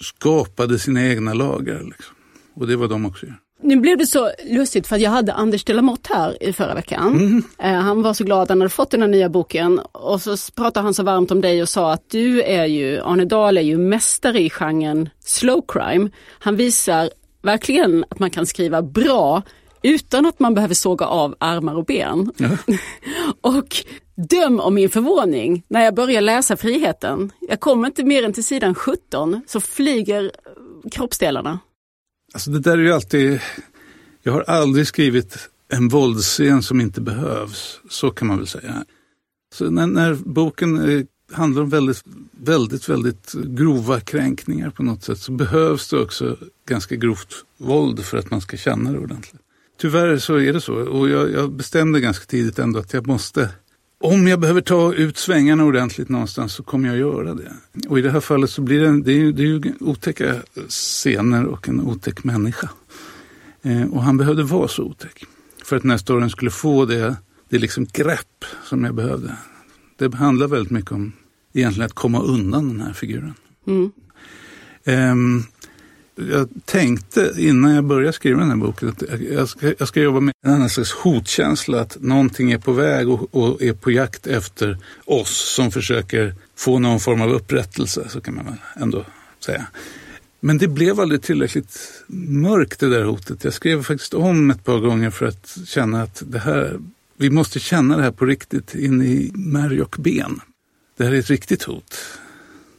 skapade 0.01 0.80
sina 0.80 1.08
egna 1.08 1.34
lagar. 1.34 1.84
Liksom. 1.84 2.16
Och 2.60 2.68
det 2.68 2.75
var 2.75 2.88
de 2.88 3.06
också. 3.06 3.25
Nu 3.62 3.75
blev 3.75 3.98
det 3.98 4.06
så 4.06 4.32
lustigt 4.46 4.88
för 4.88 4.96
att 4.96 5.01
jag 5.01 5.12
hade 5.12 5.34
Anders 5.34 5.63
Delamotte 5.63 6.13
här 6.13 6.44
i 6.44 6.54
förra 6.54 6.74
veckan. 6.74 7.42
Mm. 7.58 7.84
Han 7.84 8.01
var 8.01 8.13
så 8.13 8.24
glad 8.24 8.42
att 8.42 8.50
han 8.50 8.62
hade 8.62 8.70
fått 8.70 8.92
den 8.92 9.01
här 9.01 9.08
nya 9.08 9.30
boken 9.30 9.80
och 9.80 10.22
så 10.22 10.38
pratade 10.56 10.84
han 10.84 10.94
så 10.94 11.04
varmt 11.04 11.32
om 11.32 11.42
dig 11.42 11.62
och 11.62 11.70
sa 11.70 11.94
att 11.94 12.10
du 12.10 12.42
är 12.42 12.66
ju, 12.66 13.01
Arne 13.01 13.25
Dahl 13.25 13.58
är 13.58 13.62
ju 13.62 13.78
mästare 13.78 14.39
i 14.39 14.50
genren 14.50 15.10
slow 15.20 15.66
crime. 15.68 16.10
Han 16.39 16.56
visar 16.56 17.10
verkligen 17.42 18.06
att 18.10 18.20
man 18.20 18.30
kan 18.30 18.46
skriva 18.46 18.82
bra 18.82 19.42
utan 19.82 20.25
att 20.25 20.39
man 20.39 20.54
behöver 20.54 20.75
såga 20.75 21.06
av 21.06 21.36
armar 21.39 21.75
och 21.75 21.86
ben. 21.86 22.32
Ja. 22.38 22.50
och 23.42 23.75
döm 24.30 24.60
om 24.60 24.75
min 24.75 24.89
förvåning 24.89 25.63
när 25.68 25.84
jag 25.84 25.96
börjar 25.96 26.22
läsa 26.22 26.58
Friheten. 26.58 27.32
Jag 27.39 27.60
kommer 27.60 27.88
inte 27.88 28.04
mer 28.04 28.24
än 28.24 28.34
till 28.34 28.46
sidan 28.46 28.75
17 28.75 29.42
så 29.48 29.60
flyger 29.60 30.32
kroppsdelarna. 30.92 31.60
Alltså 32.33 32.51
det 32.51 32.59
där 32.59 32.77
är 32.77 32.81
ju 32.81 32.91
alltid, 32.91 33.39
jag 34.24 34.33
har 34.33 34.41
aldrig 34.41 34.88
skrivit 34.88 35.50
en 35.67 35.88
våldsscen 35.88 36.63
som 36.63 36.81
inte 36.81 37.01
behövs, 37.01 37.79
så 37.89 38.12
kan 38.12 38.27
man 38.27 38.38
väl 38.38 38.48
säga. 38.48 38.86
Så 39.53 39.69
när, 39.69 39.88
när 39.88 40.13
boken 40.13 40.89
eh, 40.89 41.05
handlar 41.31 41.62
om 41.62 41.69
väldigt, 41.69 42.03
väldigt, 42.31 42.89
väldigt 42.89 43.33
grova 43.33 44.00
kränkningar 44.00 44.69
på 44.69 44.83
något 44.83 45.03
sätt 45.03 45.19
så 45.19 45.31
behövs 45.31 45.89
det 45.89 46.00
också 46.00 46.38
ganska 46.67 46.95
grovt 46.95 47.45
våld 47.57 48.05
för 48.05 48.17
att 48.17 48.31
man 48.31 48.41
ska 48.41 48.57
känna 48.57 48.91
det 48.91 49.00
ordentligt. 49.00 49.41
Tyvärr 49.77 50.17
så 50.17 50.36
är 50.36 50.53
det 50.53 50.62
så 50.62 50.74
och 50.74 51.09
jag, 51.09 51.31
jag 51.31 51.51
bestämde 51.51 52.00
ganska 52.00 52.25
tidigt 52.25 52.59
ändå 52.59 52.79
att 52.79 52.93
jag 52.93 53.07
måste 53.07 53.50
om 54.00 54.27
jag 54.27 54.39
behöver 54.39 54.62
ta 54.62 54.94
ut 54.94 55.18
svängarna 55.18 55.63
ordentligt 55.63 56.10
någonstans 56.10 56.53
så 56.53 56.63
kommer 56.63 56.89
jag 56.89 56.98
göra 56.98 57.34
det. 57.34 57.53
Och 57.88 58.00
i 58.00 58.01
det 58.01 58.12
här 58.12 58.20
fallet 58.20 58.50
så 58.50 58.62
blir 58.62 58.79
det, 58.79 59.01
det 59.01 59.12
är 59.12 59.18
ju, 59.18 59.32
det 59.32 59.44
är 59.44 59.48
ju 59.48 59.74
otäcka 59.79 60.36
scener 60.68 61.46
och 61.46 61.70
en 61.70 61.82
otäck 61.82 62.24
människa. 62.24 62.70
Eh, 63.62 63.84
och 63.84 64.03
han 64.03 64.18
behövde 64.18 64.44
vara 64.44 64.68
så 64.68 64.84
otäck. 64.84 65.25
För 65.63 65.75
att 65.75 65.82
den 65.82 65.91
här 65.91 65.98
storyn 65.98 66.29
skulle 66.29 66.51
få 66.51 66.86
det, 66.86 67.15
det 67.50 67.58
liksom 67.58 67.86
grepp 67.86 68.46
som 68.63 68.84
jag 68.84 68.96
behövde. 68.96 69.36
Det 69.98 70.15
handlar 70.15 70.48
väldigt 70.48 70.72
mycket 70.72 70.91
om 70.91 71.13
egentligen 71.53 71.86
att 71.86 71.94
komma 71.94 72.22
undan 72.22 72.68
den 72.68 72.82
här 72.82 72.94
figuren. 72.94 73.34
Mm. 73.68 73.91
Um, 74.86 75.44
jag 76.31 76.49
tänkte 76.65 77.33
innan 77.38 77.75
jag 77.75 77.83
började 77.83 78.13
skriva 78.13 78.39
den 78.39 78.49
här 78.49 78.57
boken 78.57 78.89
att 78.89 79.03
jag 79.21 79.49
ska, 79.49 79.73
jag 79.79 79.88
ska 79.88 80.01
jobba 80.01 80.19
med 80.19 80.33
en 80.45 80.53
annan 80.53 80.69
slags 80.69 80.91
hotkänsla. 80.91 81.81
Att 81.81 81.97
någonting 82.01 82.51
är 82.51 82.57
på 82.57 82.71
väg 82.71 83.09
och, 83.09 83.35
och, 83.35 83.61
är 83.61 83.73
på 83.73 83.91
jakt 83.91 84.27
efter 84.27 84.77
oss 85.05 85.53
som 85.55 85.71
försöker 85.71 86.35
få 86.55 86.79
någon 86.79 86.99
form 86.99 87.21
av 87.21 87.29
upprättelse, 87.31 88.09
så 88.09 88.21
kan 88.21 88.35
man 88.35 88.45
väl 88.45 88.55
ändå 88.75 89.05
säga. 89.39 89.67
Men 90.39 90.57
det 90.57 90.67
blev 90.67 90.99
aldrig 90.99 91.21
tillräckligt 91.21 92.03
mörkt 92.27 92.79
det 92.79 92.89
där 92.89 93.03
hotet. 93.03 93.43
Jag 93.43 93.53
skrev 93.53 93.83
faktiskt 93.83 94.13
om 94.13 94.51
ett 94.51 94.63
par 94.63 94.79
gånger 94.79 95.09
för 95.09 95.25
att 95.25 95.57
känna 95.65 96.01
att 96.01 96.23
det 96.25 96.39
här, 96.39 96.79
vi 97.17 97.29
måste 97.29 97.59
känna 97.59 97.97
det 97.97 98.03
här 98.03 98.11
på 98.11 98.25
riktigt 98.25 98.75
in 98.75 99.01
i 99.01 99.31
märg 99.33 99.81
och 99.81 99.95
ben. 99.99 100.39
Det 100.97 101.03
här 101.03 101.11
är 101.11 101.19
ett 101.19 101.29
riktigt 101.29 101.63
hot. 101.63 101.95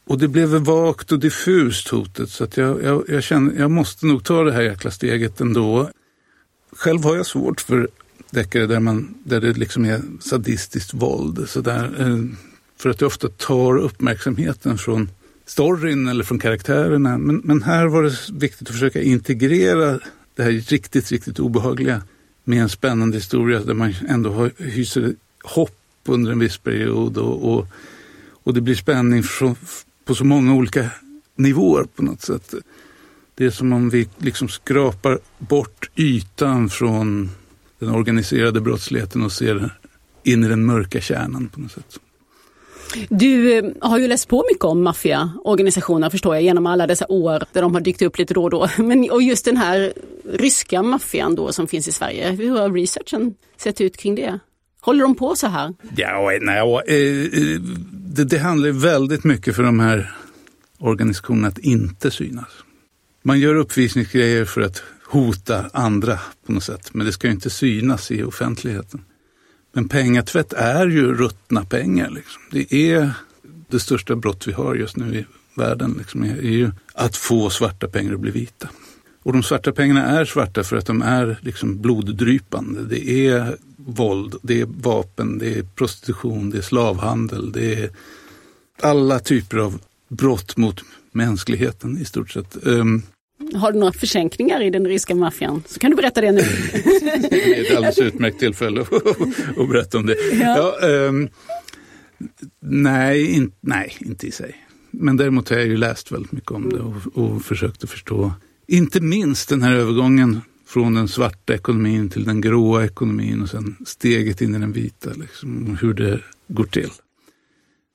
Och 0.07 0.17
det 0.17 0.27
blev 0.27 0.49
vagt 0.49 1.11
och 1.11 1.19
diffust 1.19 1.87
hotet 1.87 2.29
så 2.29 2.43
att 2.43 2.57
jag, 2.57 2.83
jag, 2.83 3.03
jag 3.07 3.23
känner 3.23 3.59
jag 3.59 3.71
måste 3.71 4.05
nog 4.05 4.23
ta 4.23 4.43
det 4.43 4.51
här 4.51 4.61
jäkla 4.61 4.91
steget 4.91 5.41
ändå. 5.41 5.89
Själv 6.71 7.03
har 7.03 7.15
jag 7.15 7.25
svårt 7.25 7.61
för 7.61 7.87
deckare 8.29 8.65
där, 8.65 8.79
man, 8.79 9.15
där 9.23 9.41
det 9.41 9.53
liksom 9.53 9.85
är 9.85 10.01
sadistiskt 10.21 10.93
våld. 10.93 11.49
Så 11.49 11.61
där, 11.61 12.01
eh, 12.01 12.17
för 12.77 12.89
att 12.89 12.99
det 12.99 13.05
ofta 13.05 13.29
tar 13.29 13.77
uppmärksamheten 13.77 14.77
från 14.77 15.09
storyn 15.45 16.07
eller 16.07 16.23
från 16.23 16.39
karaktärerna. 16.39 17.17
Men, 17.17 17.41
men 17.43 17.63
här 17.63 17.85
var 17.85 18.03
det 18.03 18.29
viktigt 18.33 18.67
att 18.67 18.73
försöka 18.73 19.01
integrera 19.01 19.99
det 20.35 20.43
här 20.43 20.51
riktigt, 20.51 21.11
riktigt 21.11 21.39
obehagliga 21.39 22.01
med 22.43 22.61
en 22.61 22.69
spännande 22.69 23.17
historia 23.17 23.59
där 23.59 23.73
man 23.73 23.93
ändå 24.07 24.49
hyser 24.57 25.15
hopp 25.43 25.77
under 26.05 26.31
en 26.31 26.39
viss 26.39 26.57
period 26.57 27.17
och, 27.17 27.53
och, 27.53 27.67
och 28.43 28.53
det 28.53 28.61
blir 28.61 28.75
spänning 28.75 29.23
från, 29.23 29.55
på 30.11 30.15
så 30.15 30.25
många 30.25 30.53
olika 30.53 30.89
nivåer 31.35 31.83
på 31.95 32.03
något 32.03 32.21
sätt. 32.21 32.53
Det 33.35 33.45
är 33.45 33.49
som 33.49 33.73
om 33.73 33.89
vi 33.89 34.07
liksom 34.17 34.49
skrapar 34.49 35.19
bort 35.37 35.89
ytan 35.95 36.69
från 36.69 37.29
den 37.79 37.89
organiserade 37.89 38.61
brottsligheten 38.61 39.23
och 39.23 39.31
ser 39.31 39.69
in 40.23 40.43
i 40.43 40.47
den 40.47 40.65
mörka 40.65 41.01
kärnan 41.01 41.49
på 41.49 41.59
något 41.59 41.71
sätt. 41.71 41.99
Du 43.09 43.57
eh, 43.57 43.63
har 43.81 43.99
ju 43.99 44.07
läst 44.07 44.27
på 44.27 44.45
mycket 44.51 44.65
om 44.65 44.83
maffiaorganisationer 44.83 46.09
förstår 46.09 46.35
jag 46.35 46.43
genom 46.43 46.65
alla 46.65 46.87
dessa 46.87 47.05
år 47.09 47.43
där 47.53 47.61
de 47.61 47.73
har 47.73 47.81
dykt 47.81 48.01
upp 48.01 48.17
lite 48.17 48.33
då 48.33 48.43
och 48.43 48.49
då. 48.49 48.69
Men, 48.77 49.11
och 49.11 49.23
just 49.23 49.45
den 49.45 49.57
här 49.57 49.93
ryska 50.25 50.83
maffian 50.83 51.35
då 51.35 51.51
som 51.51 51.67
finns 51.67 51.87
i 51.87 51.91
Sverige, 51.91 52.31
hur 52.31 52.57
har 52.57 52.69
researchen 52.69 53.33
sett 53.57 53.81
ut 53.81 53.97
kring 53.97 54.15
det? 54.15 54.39
Håller 54.81 55.03
de 55.03 55.15
på 55.15 55.35
så 55.35 55.47
här? 55.47 55.73
Ja, 55.95 56.31
nej, 56.41 56.57
eh, 56.87 57.41
eh, 57.41 57.61
det, 57.91 58.23
det 58.23 58.37
handlar 58.37 58.69
väldigt 58.69 59.23
mycket 59.23 59.55
för 59.55 59.63
de 59.63 59.79
här 59.79 60.11
organisationerna 60.79 61.47
att 61.47 61.57
inte 61.57 62.11
synas. 62.11 62.49
Man 63.23 63.39
gör 63.39 63.55
uppvisningsgrejer 63.55 64.45
för 64.45 64.61
att 64.61 64.83
hota 65.07 65.69
andra 65.73 66.19
på 66.45 66.51
något 66.51 66.63
sätt, 66.63 66.93
men 66.93 67.05
det 67.05 67.11
ska 67.11 67.27
ju 67.27 67.33
inte 67.33 67.49
synas 67.49 68.11
i 68.11 68.23
offentligheten. 68.23 69.01
Men 69.73 69.89
pengatvätt 69.89 70.53
är 70.53 70.87
ju 70.87 71.13
ruttna 71.13 71.65
pengar. 71.65 72.09
Liksom. 72.09 72.41
Det 72.51 72.73
är 72.73 73.11
det 73.67 73.79
största 73.79 74.15
brott 74.15 74.47
vi 74.47 74.51
har 74.51 74.75
just 74.75 74.97
nu 74.97 75.15
i 75.15 75.25
världen. 75.55 75.95
Liksom, 75.97 76.23
är 76.23 76.41
ju 76.41 76.71
att 76.93 77.17
få 77.17 77.49
svarta 77.49 77.87
pengar 77.87 78.13
att 78.13 78.19
bli 78.19 78.31
vita. 78.31 78.69
Och 79.23 79.33
de 79.33 79.43
svarta 79.43 79.71
pengarna 79.71 80.05
är 80.05 80.25
svarta 80.25 80.63
för 80.63 80.75
att 80.75 80.85
de 80.85 81.01
är 81.01 81.39
liksom 81.41 81.81
bloddrypande. 81.81 82.83
Det 82.83 83.27
är 83.27 83.55
våld, 83.77 84.35
det 84.41 84.61
är 84.61 84.65
vapen, 84.65 85.37
det 85.37 85.57
är 85.57 85.63
prostitution, 85.63 86.49
det 86.49 86.57
är 86.57 86.61
slavhandel, 86.61 87.51
det 87.51 87.73
är 87.73 87.89
alla 88.81 89.19
typer 89.19 89.57
av 89.57 89.81
brott 90.07 90.57
mot 90.57 90.81
mänskligheten 91.11 91.97
i 91.97 92.05
stort 92.05 92.31
sett. 92.31 92.57
Um, 92.67 93.03
har 93.55 93.71
du 93.71 93.79
några 93.79 93.93
försänkningar 93.93 94.61
i 94.61 94.69
den 94.69 94.87
ryska 94.87 95.15
maffian 95.15 95.63
så 95.67 95.79
kan 95.79 95.91
du 95.91 95.97
berätta 95.97 96.21
det 96.21 96.31
nu. 96.31 96.41
det 97.29 97.57
är 97.57 97.65
ett 97.65 97.75
alldeles 97.75 97.99
utmärkt 97.99 98.39
tillfälle 98.39 98.81
att 99.57 99.69
berätta 99.69 99.97
om 99.97 100.05
det. 100.05 100.15
Ja. 100.33 100.77
ja 100.81 100.87
um, 100.87 101.29
nej, 102.59 103.31
in, 103.31 103.51
nej, 103.61 103.97
inte 103.99 104.27
i 104.27 104.31
sig. 104.31 104.55
Men 104.91 105.17
däremot 105.17 105.49
har 105.49 105.57
jag 105.57 105.67
ju 105.67 105.77
läst 105.77 106.11
väldigt 106.11 106.31
mycket 106.31 106.51
om 106.51 106.69
det 106.69 106.79
och, 106.79 107.23
och 107.23 107.41
försökt 107.41 107.83
att 107.83 107.89
förstå, 107.89 108.31
inte 108.71 109.01
minst 109.01 109.49
den 109.49 109.61
här 109.61 109.73
övergången 109.73 110.41
från 110.65 110.93
den 110.93 111.07
svarta 111.07 111.53
ekonomin 111.53 112.09
till 112.09 112.23
den 112.23 112.41
gråa 112.41 112.85
ekonomin 112.85 113.41
och 113.41 113.49
sen 113.49 113.75
steget 113.85 114.41
in 114.41 114.55
i 114.55 114.59
den 114.59 114.71
vita, 114.71 115.09
liksom, 115.13 115.77
hur 115.81 115.93
det 115.93 116.19
går 116.47 116.63
till. 116.63 116.89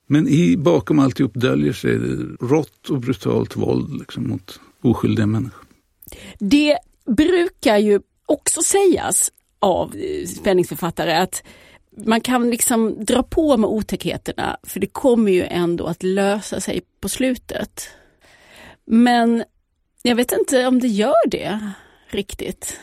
Men 0.06 0.28
i, 0.28 0.56
bakom 0.56 0.98
alltihop 0.98 1.32
döljer 1.34 1.72
sig 1.72 1.98
rått 2.40 2.90
och 2.90 3.00
brutalt 3.00 3.56
våld 3.56 3.98
liksom, 3.98 4.28
mot 4.28 4.60
oskyldiga 4.82 5.26
människor. 5.26 5.64
Det 6.38 6.78
brukar 7.16 7.78
ju 7.78 8.00
också 8.26 8.62
sägas 8.62 9.30
av 9.58 9.94
eh, 9.94 10.26
spänningsförfattare 10.26 11.16
att 11.16 11.42
man 12.06 12.20
kan 12.20 12.50
liksom 12.50 13.04
dra 13.04 13.22
på 13.22 13.56
med 13.56 13.70
otäckheterna 13.70 14.56
för 14.62 14.80
det 14.80 14.86
kommer 14.86 15.32
ju 15.32 15.42
ändå 15.42 15.86
att 15.86 16.02
lösa 16.02 16.60
sig 16.60 16.82
på 17.00 17.08
slutet. 17.08 17.88
Men 18.84 19.44
jag 20.06 20.16
vet 20.16 20.32
inte 20.32 20.66
om 20.66 20.80
det 20.80 20.88
gör 20.88 21.28
det 21.28 21.72
riktigt 22.08 22.80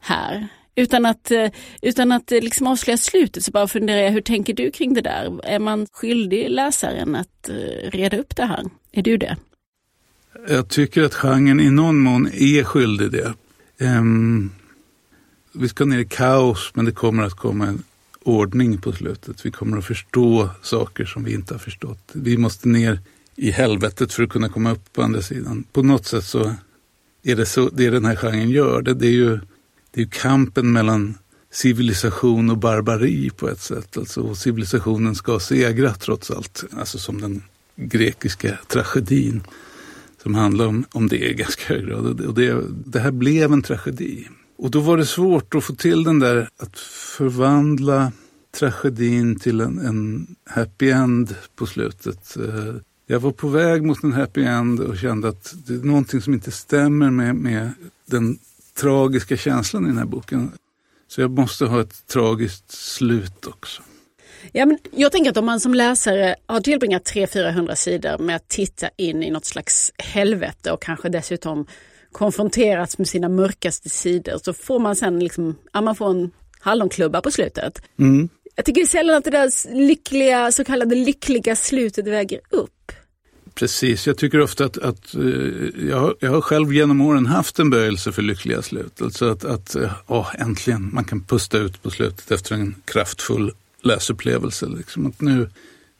här. 0.00 0.48
Utan 0.74 1.06
att, 1.06 1.30
eh, 1.30 1.50
utan 1.82 2.12
att 2.12 2.32
eh, 2.32 2.40
liksom 2.40 2.66
avslöja 2.66 2.96
slutet 2.96 3.44
så 3.44 3.50
bara 3.50 3.68
funderar 3.68 4.00
jag, 4.00 4.10
hur 4.10 4.20
tänker 4.20 4.54
du 4.54 4.70
kring 4.70 4.94
det 4.94 5.00
där? 5.00 5.40
Är 5.44 5.58
man 5.58 5.86
skyldig 5.92 6.50
läsaren 6.50 7.16
att 7.16 7.48
eh, 7.48 7.90
reda 7.90 8.18
upp 8.18 8.36
det 8.36 8.44
här? 8.44 8.64
Är 8.92 9.02
du 9.02 9.16
det? 9.16 9.36
Jag 10.48 10.68
tycker 10.68 11.02
att 11.02 11.14
genren 11.14 11.60
i 11.60 11.70
någon 11.70 11.98
mån 11.98 12.26
är 12.26 12.64
skyldig 12.64 13.10
det. 13.10 13.34
Um, 13.78 14.50
vi 15.52 15.68
ska 15.68 15.84
ner 15.84 15.98
i 15.98 16.04
kaos, 16.04 16.70
men 16.74 16.84
det 16.84 16.92
kommer 16.92 17.22
att 17.22 17.36
komma 17.36 17.66
en 17.66 17.82
ordning 18.22 18.78
på 18.78 18.92
slutet. 18.92 19.46
Vi 19.46 19.50
kommer 19.50 19.78
att 19.78 19.84
förstå 19.84 20.48
saker 20.62 21.04
som 21.04 21.24
vi 21.24 21.34
inte 21.34 21.54
har 21.54 21.58
förstått. 21.58 22.10
Vi 22.12 22.36
måste 22.36 22.68
ner 22.68 22.98
i 23.40 23.50
helvetet 23.50 24.12
för 24.12 24.22
att 24.22 24.30
kunna 24.30 24.48
komma 24.48 24.72
upp 24.72 24.92
på 24.92 25.02
andra 25.02 25.22
sidan. 25.22 25.64
På 25.72 25.82
något 25.82 26.06
sätt 26.06 26.24
så 26.24 26.54
är 27.22 27.36
det 27.36 27.46
så 27.46 27.68
det 27.68 27.90
den 27.90 28.04
här 28.04 28.16
genren 28.16 28.50
gör. 28.50 28.82
Det, 28.82 28.94
det 28.94 29.06
är 29.06 29.12
ju 29.12 29.40
det 29.90 30.02
är 30.02 30.06
kampen 30.06 30.72
mellan 30.72 31.18
civilisation 31.52 32.50
och 32.50 32.58
barbari 32.58 33.30
på 33.30 33.48
ett 33.48 33.60
sätt. 33.60 33.96
Alltså 33.96 34.34
civilisationen 34.34 35.14
ska 35.14 35.40
segra 35.40 35.94
trots 35.94 36.30
allt. 36.30 36.64
Alltså 36.78 36.98
som 36.98 37.20
den 37.20 37.42
grekiska 37.76 38.58
tragedin 38.68 39.42
som 40.22 40.34
handlar 40.34 40.66
om, 40.66 40.84
om 40.92 41.08
det 41.08 41.30
i 41.30 41.34
ganska 41.34 41.74
hög 41.74 41.86
grad. 41.86 42.20
Och 42.20 42.34
det, 42.34 42.62
det 42.68 43.00
här 43.00 43.10
blev 43.10 43.52
en 43.52 43.62
tragedi. 43.62 44.28
Och 44.58 44.70
då 44.70 44.80
var 44.80 44.96
det 44.96 45.06
svårt 45.06 45.54
att 45.54 45.64
få 45.64 45.74
till 45.74 46.04
den 46.04 46.18
där 46.18 46.48
att 46.56 46.78
förvandla 47.16 48.12
tragedin 48.58 49.38
till 49.38 49.60
en, 49.60 49.78
en 49.78 50.26
happy 50.46 50.90
end 50.90 51.34
på 51.56 51.66
slutet. 51.66 52.36
Eh, 52.36 52.74
jag 53.10 53.20
var 53.20 53.32
på 53.32 53.48
väg 53.48 53.82
mot 53.82 54.04
en 54.04 54.12
happy 54.12 54.44
end 54.44 54.80
och 54.80 54.98
kände 54.98 55.28
att 55.28 55.54
det 55.66 55.74
är 55.74 55.78
någonting 55.78 56.20
som 56.20 56.34
inte 56.34 56.50
stämmer 56.50 57.10
med, 57.10 57.34
med 57.34 57.70
den 58.06 58.38
tragiska 58.80 59.36
känslan 59.36 59.84
i 59.84 59.88
den 59.88 59.98
här 59.98 60.04
boken. 60.04 60.52
Så 61.08 61.20
jag 61.20 61.30
måste 61.30 61.64
ha 61.64 61.80
ett 61.80 62.06
tragiskt 62.06 62.70
slut 62.70 63.46
också. 63.46 63.82
Ja, 64.52 64.66
men 64.66 64.78
jag 64.92 65.12
tänker 65.12 65.30
att 65.30 65.36
om 65.36 65.46
man 65.46 65.60
som 65.60 65.74
läsare 65.74 66.36
har 66.46 66.60
tillbringat 66.60 67.12
300-400 67.12 67.74
sidor 67.74 68.18
med 68.18 68.36
att 68.36 68.48
titta 68.48 68.88
in 68.96 69.22
i 69.22 69.30
något 69.30 69.44
slags 69.44 69.92
helvete 69.98 70.72
och 70.72 70.82
kanske 70.82 71.08
dessutom 71.08 71.66
konfronterats 72.12 72.98
med 72.98 73.08
sina 73.08 73.28
mörkaste 73.28 73.88
sidor 73.88 74.38
så 74.42 74.52
får 74.52 74.78
man 74.78 74.96
sen 74.96 75.18
liksom, 75.18 75.56
ja, 75.72 75.80
man 75.80 75.96
får 75.96 76.10
en 76.10 76.30
hallonklubba 76.60 77.20
på 77.20 77.30
slutet. 77.30 77.82
Mm. 77.98 78.28
Jag 78.54 78.64
tycker 78.64 78.84
sällan 78.84 79.16
att 79.16 79.24
det 79.24 79.30
där 79.30 79.74
lyckliga, 79.74 80.52
så 80.52 80.64
kallade 80.64 80.94
lyckliga 80.94 81.56
slutet 81.56 82.06
väger 82.06 82.40
upp. 82.50 82.92
Precis, 83.54 84.06
jag 84.06 84.16
tycker 84.16 84.40
ofta 84.40 84.64
att, 84.64 84.78
att 84.78 85.14
eh, 85.14 85.22
jag, 85.88 86.00
har, 86.00 86.14
jag 86.20 86.30
har 86.30 86.40
själv 86.40 86.72
genom 86.72 87.00
åren 87.00 87.26
haft 87.26 87.58
en 87.58 87.70
böjelse 87.70 88.12
för 88.12 88.22
lyckliga 88.22 88.62
slut. 88.62 89.02
Alltså 89.02 89.30
att, 89.30 89.44
att 89.44 89.74
eh, 89.74 89.92
åh, 90.06 90.28
äntligen, 90.38 90.90
man 90.94 91.04
kan 91.04 91.20
pusta 91.20 91.58
ut 91.58 91.82
på 91.82 91.90
slutet 91.90 92.30
efter 92.30 92.54
en 92.54 92.74
kraftfull 92.84 93.52
läsupplevelse. 93.82 94.66
Liksom 94.66 95.06
att 95.06 95.20
nu, 95.20 95.50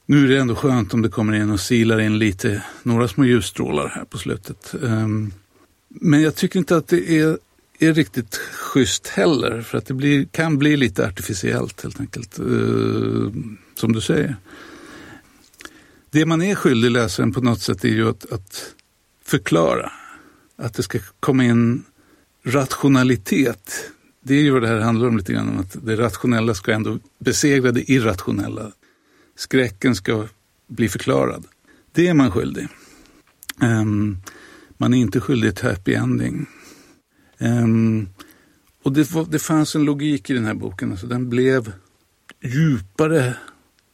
nu 0.06 0.24
är 0.24 0.28
det 0.28 0.40
ändå 0.40 0.54
skönt 0.54 0.94
om 0.94 1.02
det 1.02 1.08
kommer 1.08 1.32
in 1.32 1.50
och 1.50 1.60
silar 1.60 2.00
in 2.00 2.18
lite, 2.18 2.62
några 2.82 3.08
små 3.08 3.24
ljusstrålar 3.24 3.88
här 3.88 4.04
på 4.04 4.18
slutet. 4.18 4.74
Um, 4.80 5.32
men 5.88 6.22
jag 6.22 6.34
tycker 6.34 6.58
inte 6.58 6.76
att 6.76 6.88
det 6.88 7.18
är, 7.18 7.38
är 7.78 7.94
riktigt 7.94 8.36
schysst 8.36 9.06
heller, 9.06 9.62
för 9.62 9.78
att 9.78 9.86
det 9.86 9.94
blir, 9.94 10.24
kan 10.24 10.58
bli 10.58 10.76
lite 10.76 11.06
artificiellt 11.06 11.82
helt 11.82 12.00
enkelt, 12.00 12.40
uh, 12.40 13.32
som 13.74 13.92
du 13.92 14.00
säger. 14.00 14.36
Det 16.10 16.26
man 16.26 16.42
är 16.42 16.54
skyldig 16.54 16.90
läsaren 16.90 17.32
på 17.32 17.40
något 17.40 17.60
sätt 17.60 17.84
är 17.84 17.88
ju 17.88 18.08
att, 18.08 18.32
att 18.32 18.74
förklara, 19.24 19.92
att 20.56 20.74
det 20.74 20.82
ska 20.82 20.98
komma 21.20 21.44
in 21.44 21.84
rationalitet 22.44 23.90
det 24.22 24.34
är 24.34 24.42
ju 24.42 24.50
vad 24.50 24.62
det 24.62 24.68
här 24.68 24.80
handlar 24.80 25.08
om 25.08 25.16
lite 25.16 25.32
grann, 25.32 25.48
om 25.48 25.58
att 25.58 25.86
det 25.86 25.96
rationella 25.96 26.54
ska 26.54 26.72
ändå 26.72 26.98
besegra 27.18 27.72
det 27.72 27.90
irrationella. 27.90 28.72
Skräcken 29.36 29.94
ska 29.94 30.26
bli 30.66 30.88
förklarad. 30.88 31.46
Det 31.92 32.08
är 32.08 32.14
man 32.14 32.30
skyldig. 32.30 32.68
Um, 33.62 34.18
man 34.76 34.94
är 34.94 34.98
inte 34.98 35.20
skyldig 35.20 35.48
ett 35.48 35.60
happy 35.60 35.94
ending. 35.94 36.46
Um, 37.38 38.08
och 38.82 38.92
det, 38.92 39.10
var, 39.10 39.26
det 39.30 39.38
fanns 39.38 39.74
en 39.74 39.84
logik 39.84 40.30
i 40.30 40.34
den 40.34 40.44
här 40.44 40.54
boken, 40.54 40.90
alltså 40.90 41.06
den 41.06 41.28
blev 41.28 41.72
djupare 42.42 43.34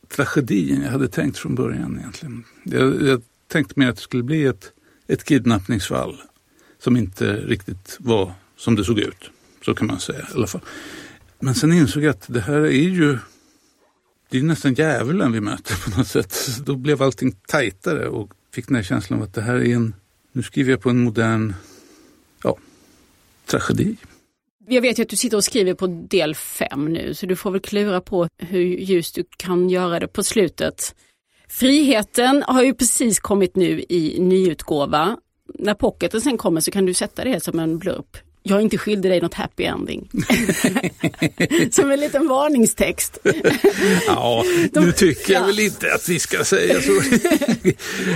tragedi 0.08 0.72
än 0.72 0.82
jag 0.82 0.90
hade 0.90 1.08
tänkt 1.08 1.38
från 1.38 1.54
början 1.54 1.98
egentligen. 1.98 2.44
Jag, 2.64 3.02
jag 3.02 3.22
tänkte 3.48 3.74
mer 3.76 3.88
att 3.88 3.96
det 3.96 4.02
skulle 4.02 4.22
bli 4.22 4.44
ett, 4.44 4.72
ett 5.06 5.24
kidnappningsfall 5.24 6.22
som 6.78 6.96
inte 6.96 7.36
riktigt 7.36 7.96
var 8.00 8.32
som 8.56 8.76
det 8.76 8.84
såg 8.84 8.98
ut. 8.98 9.30
Så 9.64 9.74
kan 9.74 9.86
man 9.86 10.00
säga 10.00 10.18
i 10.18 10.34
alla 10.34 10.46
fall. 10.46 10.60
Men 11.38 11.54
sen 11.54 11.72
insåg 11.72 12.02
jag 12.02 12.10
att 12.10 12.24
det 12.28 12.40
här 12.40 12.60
är 12.60 12.70
ju 12.70 13.18
det 14.28 14.38
är 14.38 14.42
nästan 14.42 14.74
djävulen 14.74 15.32
vi 15.32 15.40
möter 15.40 15.84
på 15.84 15.98
något 15.98 16.08
sätt. 16.08 16.36
Då 16.64 16.76
blev 16.76 17.02
allting 17.02 17.32
tajtare 17.32 18.08
och 18.08 18.32
fick 18.52 18.66
den 18.66 18.76
här 18.76 18.82
känslan 18.82 19.18
av 19.18 19.24
att 19.24 19.34
det 19.34 19.42
här 19.42 19.54
är 19.54 19.74
en, 19.74 19.94
nu 20.32 20.42
skriver 20.42 20.70
jag 20.70 20.80
på 20.80 20.90
en 20.90 21.04
modern, 21.04 21.54
ja, 22.42 22.58
tragedi. 23.46 23.96
Jag 24.68 24.82
vet 24.82 24.98
ju 24.98 25.02
att 25.02 25.08
du 25.08 25.16
sitter 25.16 25.36
och 25.36 25.44
skriver 25.44 25.74
på 25.74 25.86
del 25.86 26.34
fem 26.34 26.92
nu, 26.92 27.14
så 27.14 27.26
du 27.26 27.36
får 27.36 27.50
väl 27.50 27.60
klura 27.60 28.00
på 28.00 28.28
hur 28.38 28.60
just 28.64 29.14
du 29.14 29.24
kan 29.36 29.70
göra 29.70 30.00
det 30.00 30.08
på 30.08 30.22
slutet. 30.22 30.94
Friheten 31.48 32.44
har 32.46 32.62
ju 32.62 32.74
precis 32.74 33.20
kommit 33.20 33.56
nu 33.56 33.84
i 33.88 34.16
nyutgåva. 34.20 35.16
När 35.58 35.74
pocketen 35.74 36.20
sen 36.20 36.38
kommer 36.38 36.60
så 36.60 36.70
kan 36.70 36.86
du 36.86 36.94
sätta 36.94 37.24
det 37.24 37.44
som 37.44 37.58
en 37.58 37.78
blurp 37.78 38.16
jag 38.48 38.58
är 38.58 38.62
inte 38.62 38.78
skyldig 38.78 39.10
dig 39.10 39.20
något 39.20 39.34
happy 39.34 39.64
ending. 39.64 40.08
Som 41.70 41.90
en 41.90 42.00
liten 42.00 42.28
varningstext. 42.28 43.18
ja, 44.06 44.44
nu 44.72 44.92
tycker 44.92 45.32
jag 45.32 45.42
ja. 45.42 45.46
väl 45.46 45.60
inte 45.60 45.94
att 45.94 46.08
vi 46.08 46.18
ska 46.18 46.44
säga 46.44 46.80
så. 46.80 46.92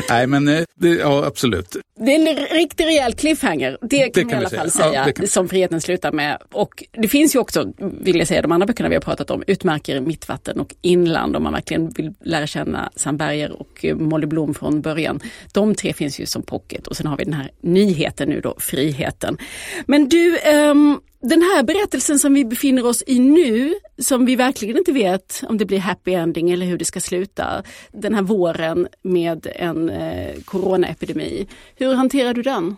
Nej, 0.09 0.27
men 0.27 0.49
eh, 0.49 0.65
det, 0.75 0.89
ja, 0.89 1.25
absolut. 1.25 1.77
Det 2.05 2.15
är 2.15 2.29
en 2.29 2.37
riktigt 2.47 2.87
rejäl 2.87 3.13
cliffhanger. 3.13 3.79
Det 3.81 3.99
kan, 3.99 4.11
det 4.15 4.21
kan 4.21 4.29
vi 4.29 4.35
i 4.35 4.37
alla 4.37 4.51
fall 4.51 4.71
säga, 4.71 5.13
ja, 5.17 5.27
som 5.27 5.49
friheten 5.49 5.81
slutar 5.81 6.13
med. 6.13 6.39
Och 6.53 6.85
det 6.93 7.09
finns 7.09 7.35
ju 7.35 7.39
också, 7.39 7.73
vill 7.79 8.19
jag 8.19 8.29
säga, 8.29 8.43
de 8.43 8.53
andra 8.53 8.67
böckerna 8.67 8.89
vi 8.89 8.95
har 8.95 9.03
pratat 9.03 9.31
om, 9.31 9.43
utmärker 9.47 10.01
Mittvatten 10.01 10.61
och 10.61 10.75
Inland 10.81 11.37
om 11.37 11.43
man 11.43 11.53
verkligen 11.53 11.91
vill 11.91 12.15
lära 12.25 12.47
känna 12.47 12.91
Sam 12.97 13.17
Berger 13.17 13.53
och 13.53 13.85
eh, 13.85 13.97
Molly 13.97 14.27
Blom 14.27 14.55
från 14.55 14.81
början. 14.81 15.21
De 15.53 15.75
tre 15.75 15.93
finns 15.93 16.21
ju 16.21 16.27
som 16.27 16.43
pocket 16.43 16.87
och 16.87 16.97
sen 16.97 17.07
har 17.07 17.17
vi 17.17 17.25
den 17.25 17.35
här 17.35 17.51
nyheten 17.61 18.29
nu 18.29 18.41
då, 18.41 18.55
friheten. 18.59 19.39
Men 19.87 20.09
du 20.09 20.21
du, 20.21 20.39
um, 20.71 21.01
den 21.23 21.43
här 21.43 21.63
berättelsen 21.63 22.19
som 22.19 22.35
vi 22.35 22.45
befinner 22.45 22.87
oss 22.87 23.03
i 23.07 23.19
nu, 23.19 23.75
som 23.99 24.27
vi 24.27 24.37
verkligen 24.37 24.79
inte 24.79 24.93
vet 24.93 25.43
om 25.49 25.59
det 25.59 25.65
blir 25.65 25.79
happy 25.79 26.13
ending 26.13 26.51
eller 26.51 26.67
hur 26.67 26.79
det 26.79 26.85
ska 26.85 27.01
sluta, 27.01 27.63
den 27.93 28.15
här 28.15 28.23
våren 28.23 28.89
med 29.03 29.47
en 29.55 29.91
eh, 29.91 30.41
coronaepidemi. 30.45 31.47
Hur 31.77 31.95
hanterar 31.95 32.35
du 32.35 32.43
den? 32.43 32.77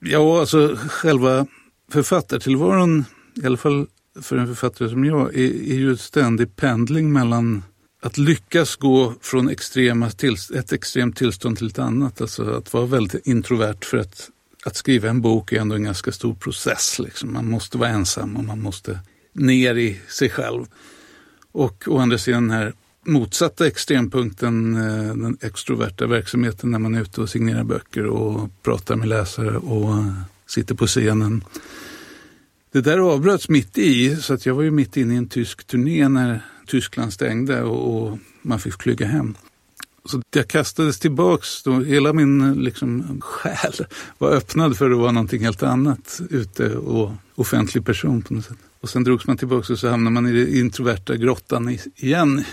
Ja, 0.00 0.40
alltså 0.40 0.76
själva 0.88 1.46
författartillvaron, 1.92 3.04
i 3.42 3.46
alla 3.46 3.56
fall 3.56 3.86
för 4.22 4.36
en 4.36 4.46
författare 4.46 4.88
som 4.88 5.04
jag, 5.04 5.34
är, 5.34 5.48
är 5.48 5.74
ju 5.74 5.96
ständig 5.96 6.56
pendling 6.56 7.12
mellan 7.12 7.62
att 8.02 8.18
lyckas 8.18 8.76
gå 8.76 9.14
från 9.20 9.48
extrema 9.48 10.10
till, 10.10 10.36
ett 10.54 10.72
extremt 10.72 11.16
tillstånd 11.16 11.58
till 11.58 11.66
ett 11.66 11.78
annat. 11.78 12.20
Alltså 12.20 12.50
att 12.50 12.72
vara 12.72 12.86
väldigt 12.86 13.26
introvert 13.26 13.84
för 13.84 13.98
att 13.98 14.30
att 14.64 14.76
skriva 14.76 15.08
en 15.08 15.20
bok 15.20 15.52
är 15.52 15.60
ändå 15.60 15.74
en 15.74 15.84
ganska 15.84 16.12
stor 16.12 16.34
process. 16.34 16.98
Liksom. 16.98 17.32
Man 17.32 17.50
måste 17.50 17.78
vara 17.78 17.88
ensam 17.88 18.36
och 18.36 18.44
man 18.44 18.62
måste 18.62 19.00
ner 19.32 19.74
i 19.74 20.00
sig 20.08 20.30
själv. 20.30 20.66
Och 21.52 21.84
å 21.86 21.98
andra 21.98 22.18
sidan 22.18 22.48
den 22.48 22.58
här 22.58 22.72
motsatta 23.06 23.66
extrempunkten, 23.66 24.74
eh, 24.76 25.14
den 25.14 25.38
extroverta 25.40 26.06
verksamheten 26.06 26.70
när 26.70 26.78
man 26.78 26.94
är 26.94 27.02
ute 27.02 27.20
och 27.20 27.30
signerar 27.30 27.64
böcker 27.64 28.06
och 28.06 28.50
pratar 28.62 28.96
med 28.96 29.08
läsare 29.08 29.56
och 29.56 29.94
sitter 30.46 30.74
på 30.74 30.86
scenen. 30.86 31.44
Det 32.72 32.80
där 32.80 32.98
avbröts 32.98 33.48
mitt 33.48 33.78
i, 33.78 34.16
så 34.16 34.34
att 34.34 34.46
jag 34.46 34.54
var 34.54 34.62
ju 34.62 34.70
mitt 34.70 34.96
inne 34.96 35.14
i 35.14 35.16
en 35.16 35.28
tysk 35.28 35.64
turné 35.64 36.08
när 36.08 36.40
Tyskland 36.66 37.12
stängde 37.12 37.62
och, 37.62 38.18
man 38.42 38.60
fick 38.60 38.82
flyga 38.82 39.06
hem. 39.06 39.34
Så 40.08 40.22
jag 40.34 40.48
kastades 40.48 40.98
tillbaks, 40.98 41.62
då, 41.62 41.80
hela 41.80 42.12
min 42.12 42.52
liksom, 42.52 43.20
själ 43.20 43.86
var 44.18 44.30
öppnad 44.30 44.76
för 44.76 44.90
att 44.90 44.98
vara 44.98 45.12
någonting 45.12 45.44
helt 45.44 45.62
annat 45.62 46.20
ute 46.30 46.76
och 46.76 47.12
offentlig 47.34 47.86
person 47.86 48.22
på 48.22 48.34
något 48.34 48.44
sätt. 48.44 48.56
Och 48.80 48.88
sen 48.88 49.04
drogs 49.04 49.26
man 49.26 49.36
tillbaks 49.36 49.70
och 49.70 49.78
så 49.78 49.88
hamnade 49.88 50.14
man 50.14 50.26
i 50.26 50.32
den 50.32 50.54
introverta 50.54 51.16
grottan 51.16 51.78
igen. 51.96 52.44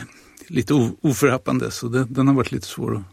Lite 0.47 0.73
oförhappande, 1.01 1.71
så 1.71 1.87
det, 1.87 2.05
den 2.09 2.27
har 2.27 2.33
varit 2.33 2.51
lite 2.51 2.67
svår 2.67 2.95
att 2.95 3.03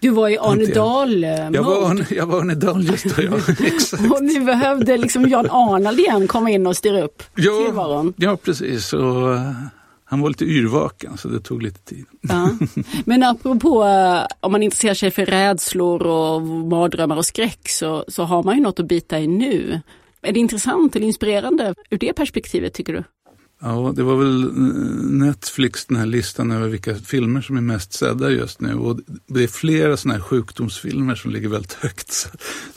du 0.00 0.10
var 0.10 0.28
i 0.28 0.38
Arne 0.38 0.66
dahl 0.66 1.22
jag 1.22 1.62
var, 1.62 1.90
Arne, 1.90 2.06
jag 2.10 2.26
var 2.26 2.40
Arne 2.40 2.54
Dahl 2.54 2.84
just 2.84 3.16
då, 3.16 3.22
ja. 3.22 3.38
Exakt. 3.66 4.12
och 4.12 4.22
nu 4.22 4.44
behövde 4.44 4.96
liksom 4.96 5.28
Jan 5.28 5.46
Arnald 5.50 6.00
igen 6.00 6.28
komma 6.28 6.50
in 6.50 6.66
och 6.66 6.76
styra 6.76 7.02
upp 7.02 7.22
ja, 7.34 7.64
tillvaron. 7.66 8.14
Ja, 8.16 8.36
precis. 8.36 8.92
Och, 8.92 9.38
han 10.08 10.20
var 10.20 10.28
lite 10.28 10.44
yrvaken 10.44 11.16
så 11.16 11.28
det 11.28 11.40
tog 11.40 11.62
lite 11.62 11.80
tid. 11.80 12.04
Ja. 12.20 12.50
Men 13.04 13.22
apropå 13.22 13.84
eh, 13.84 14.26
om 14.40 14.52
man 14.52 14.62
intresserar 14.62 14.94
sig 14.94 15.10
för 15.10 15.26
rädslor 15.26 16.02
och 16.02 16.42
mardrömmar 16.42 17.16
och 17.16 17.26
skräck 17.26 17.68
så, 17.68 18.04
så 18.08 18.22
har 18.22 18.42
man 18.42 18.56
ju 18.56 18.62
något 18.62 18.80
att 18.80 18.86
bita 18.86 19.20
i 19.20 19.26
nu. 19.26 19.80
Är 20.22 20.32
det 20.32 20.40
intressant 20.40 20.96
eller 20.96 21.06
inspirerande 21.06 21.74
ur 21.90 21.98
det 21.98 22.12
perspektivet 22.12 22.74
tycker 22.74 22.92
du? 22.92 23.04
Ja, 23.60 23.92
det 23.96 24.02
var 24.02 24.16
väl 24.16 24.42
eh, 24.42 24.50
Netflix, 25.26 25.86
den 25.86 25.96
här 25.96 26.06
listan 26.06 26.50
över 26.50 26.68
vilka 26.68 26.94
filmer 26.94 27.40
som 27.40 27.56
är 27.56 27.60
mest 27.60 27.92
sedda 27.92 28.30
just 28.30 28.60
nu. 28.60 28.74
Och 28.74 29.00
det 29.26 29.42
är 29.42 29.48
flera 29.48 29.96
sådana 29.96 30.14
här 30.14 30.22
sjukdomsfilmer 30.22 31.14
som 31.14 31.30
ligger 31.30 31.48
väldigt 31.48 31.72
högt. 31.72 32.12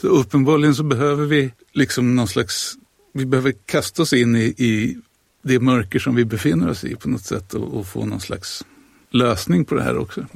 Så 0.00 0.06
uppenbarligen 0.06 0.74
så 0.74 0.82
behöver 0.82 1.26
vi 1.26 1.52
liksom 1.72 2.16
någon 2.16 2.28
slags, 2.28 2.74
vi 3.14 3.26
behöver 3.26 3.54
kasta 3.66 4.02
oss 4.02 4.12
in 4.12 4.36
i, 4.36 4.54
i 4.58 4.96
det 5.42 5.60
mörker 5.60 5.98
som 5.98 6.14
vi 6.14 6.24
befinner 6.24 6.70
oss 6.70 6.84
i 6.84 6.94
på 6.94 7.08
något 7.08 7.24
sätt 7.24 7.54
och, 7.54 7.74
och 7.74 7.86
få 7.86 8.06
någon 8.06 8.20
slags 8.20 8.64
lösning 9.10 9.64
på 9.64 9.74
det 9.74 9.82
här 9.82 9.98
också. 9.98 10.26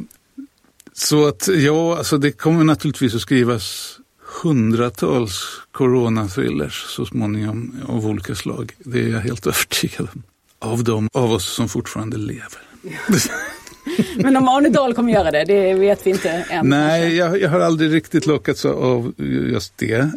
Så 0.93 1.27
att 1.27 1.49
ja, 1.49 1.99
alltså 1.99 2.19
det 2.19 2.33
kommer 2.33 2.65
naturligtvis 2.65 3.15
att 3.15 3.21
skrivas 3.21 3.99
hundratals 4.43 5.61
coronathrillers 5.73 6.83
så 6.83 7.07
småningom 7.07 7.77
av 7.89 8.07
olika 8.07 8.35
slag. 8.35 8.73
Det 8.79 9.01
är 9.01 9.09
jag 9.09 9.21
helt 9.21 9.47
övertygad 9.47 10.09
om. 10.15 10.23
Av 10.59 10.85
de 10.85 11.09
av 11.13 11.33
oss 11.33 11.55
som 11.55 11.69
fortfarande 11.69 12.17
lever. 12.17 12.63
Men 14.17 14.37
om 14.37 14.49
Arne 14.49 14.69
Dahl 14.69 14.95
kommer 14.95 15.13
göra 15.13 15.31
det, 15.31 15.45
det 15.45 15.75
vet 15.75 16.07
vi 16.07 16.11
inte 16.11 16.31
än. 16.31 16.69
Nej, 16.69 17.17
jag, 17.17 17.41
jag, 17.41 17.51
har 17.51 17.61
aldrig 17.61 17.93
riktigt 17.93 18.27
lockats 18.27 18.65
av 18.65 19.13
just 19.19 19.79
det. 19.79 20.11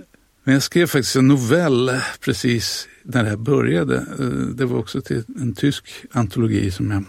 Men 0.48 0.54
jag 0.54 0.64
skrev 0.64 0.88
faktiskt 0.88 1.16
en 1.16 1.28
novell 1.28 2.00
precis 2.20 2.88
när 3.04 3.24
det 3.24 3.30
här 3.30 3.38
började. 3.38 3.96
Eh, 3.96 4.26
det 4.30 4.66
var 4.66 4.78
också 4.78 5.02
till 5.02 5.24
en 5.40 5.56
tysk 5.56 5.86
antologi 6.12 6.72
som 6.72 6.92
jag 6.92 7.04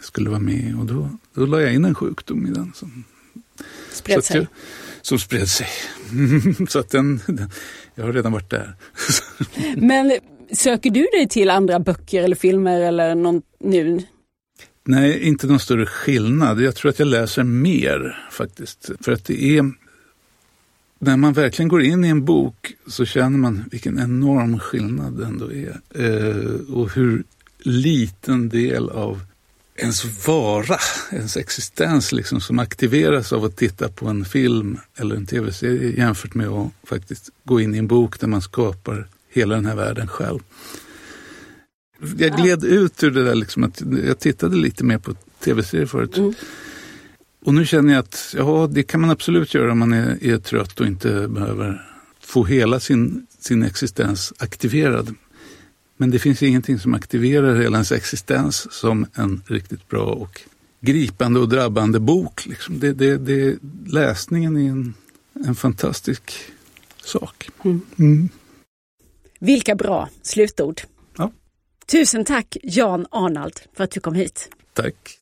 skulle 0.00 0.30
vara 0.30 0.40
med 0.40 0.54
i 0.54 0.74
och 0.80 0.86
då, 0.86 1.10
då 1.34 1.46
la 1.46 1.60
jag 1.60 1.74
in 1.74 1.84
en 1.84 1.94
sjukdom 1.94 2.46
i 2.46 2.50
den. 2.50 2.72
Som 2.74 3.04
spred 3.92 4.24
sig? 4.24 4.36
Jag, 4.36 4.46
som 5.02 5.18
spred 5.18 5.48
sig. 5.48 5.66
så 6.68 6.78
att 6.78 6.90
den, 6.90 7.20
den, 7.26 7.50
jag 7.94 8.04
har 8.04 8.12
redan 8.12 8.32
varit 8.32 8.50
där. 8.50 8.74
Men 9.76 10.18
söker 10.52 10.90
du 10.90 11.06
dig 11.12 11.28
till 11.28 11.50
andra 11.50 11.80
böcker 11.80 12.22
eller 12.22 12.36
filmer 12.36 12.80
eller 12.80 13.14
någon 13.14 13.42
nu? 13.60 14.02
Nej, 14.86 15.22
inte 15.22 15.46
någon 15.46 15.60
större 15.60 15.86
skillnad. 15.86 16.60
Jag 16.60 16.74
tror 16.74 16.90
att 16.90 16.98
jag 16.98 17.08
läser 17.08 17.42
mer 17.42 18.26
faktiskt. 18.30 18.90
För 19.00 19.12
att 19.12 19.24
det 19.24 19.44
är 19.44 19.72
när 21.04 21.16
man 21.16 21.32
verkligen 21.32 21.68
går 21.68 21.82
in 21.82 22.04
i 22.04 22.08
en 22.08 22.24
bok 22.24 22.74
så 22.86 23.04
känner 23.04 23.38
man 23.38 23.64
vilken 23.70 23.98
enorm 23.98 24.58
skillnad 24.58 25.18
det 25.18 25.24
ändå 25.24 25.52
är. 25.52 25.80
Eh, 25.94 26.74
och 26.74 26.94
hur 26.94 27.24
liten 27.58 28.48
del 28.48 28.90
av 28.90 29.20
ens 29.76 30.26
vara, 30.26 30.78
ens 31.12 31.36
existens 31.36 32.12
liksom, 32.12 32.40
som 32.40 32.58
aktiveras 32.58 33.32
av 33.32 33.44
att 33.44 33.56
titta 33.56 33.88
på 33.88 34.06
en 34.06 34.24
film 34.24 34.78
eller 34.96 35.16
en 35.16 35.26
tv-serie 35.26 35.96
jämfört 35.96 36.34
med 36.34 36.48
att 36.48 36.70
faktiskt 36.84 37.30
gå 37.44 37.60
in 37.60 37.74
i 37.74 37.78
en 37.78 37.86
bok 37.86 38.20
där 38.20 38.26
man 38.26 38.42
skapar 38.42 39.08
hela 39.28 39.54
den 39.54 39.66
här 39.66 39.76
världen 39.76 40.08
själv. 40.08 40.40
Jag 42.16 42.36
gled 42.36 42.64
ut 42.64 43.02
ur 43.02 43.10
det 43.10 43.24
där, 43.24 43.34
liksom, 43.34 43.64
att 43.64 43.82
jag 44.06 44.18
tittade 44.18 44.56
lite 44.56 44.84
mer 44.84 44.98
på 44.98 45.14
tv-serier 45.40 45.86
förut. 45.86 46.16
Mm. 46.16 46.34
Och 47.44 47.54
nu 47.54 47.66
känner 47.66 47.92
jag 47.92 48.00
att 48.00 48.34
ja, 48.38 48.68
det 48.70 48.82
kan 48.82 49.00
man 49.00 49.10
absolut 49.10 49.54
göra 49.54 49.72
om 49.72 49.78
man 49.78 49.92
är, 49.92 50.24
är 50.24 50.38
trött 50.38 50.80
och 50.80 50.86
inte 50.86 51.28
behöver 51.28 51.90
få 52.20 52.44
hela 52.44 52.80
sin, 52.80 53.26
sin 53.38 53.62
existens 53.62 54.32
aktiverad. 54.38 55.14
Men 55.96 56.10
det 56.10 56.18
finns 56.18 56.42
ingenting 56.42 56.78
som 56.78 56.94
aktiverar 56.94 57.60
hela 57.60 57.76
ens 57.76 57.92
existens 57.92 58.72
som 58.72 59.06
en 59.14 59.42
riktigt 59.46 59.88
bra 59.88 60.04
och 60.04 60.40
gripande 60.80 61.40
och 61.40 61.48
drabbande 61.48 62.00
bok. 62.00 62.46
Liksom. 62.46 62.78
Det, 62.78 62.92
det, 62.92 63.16
det, 63.16 63.58
läsningen 63.86 64.56
är 64.56 64.70
en, 64.70 64.94
en 65.46 65.54
fantastisk 65.54 66.32
sak. 67.04 67.50
Mm. 67.64 67.80
Mm. 67.98 68.28
Vilka 69.38 69.74
bra 69.74 70.08
slutord. 70.22 70.80
Ja. 71.16 71.32
Tusen 71.86 72.24
tack 72.24 72.56
Jan 72.62 73.06
Arnald 73.10 73.60
för 73.76 73.84
att 73.84 73.90
du 73.90 74.00
kom 74.00 74.14
hit. 74.14 74.50
Tack. 74.72 75.18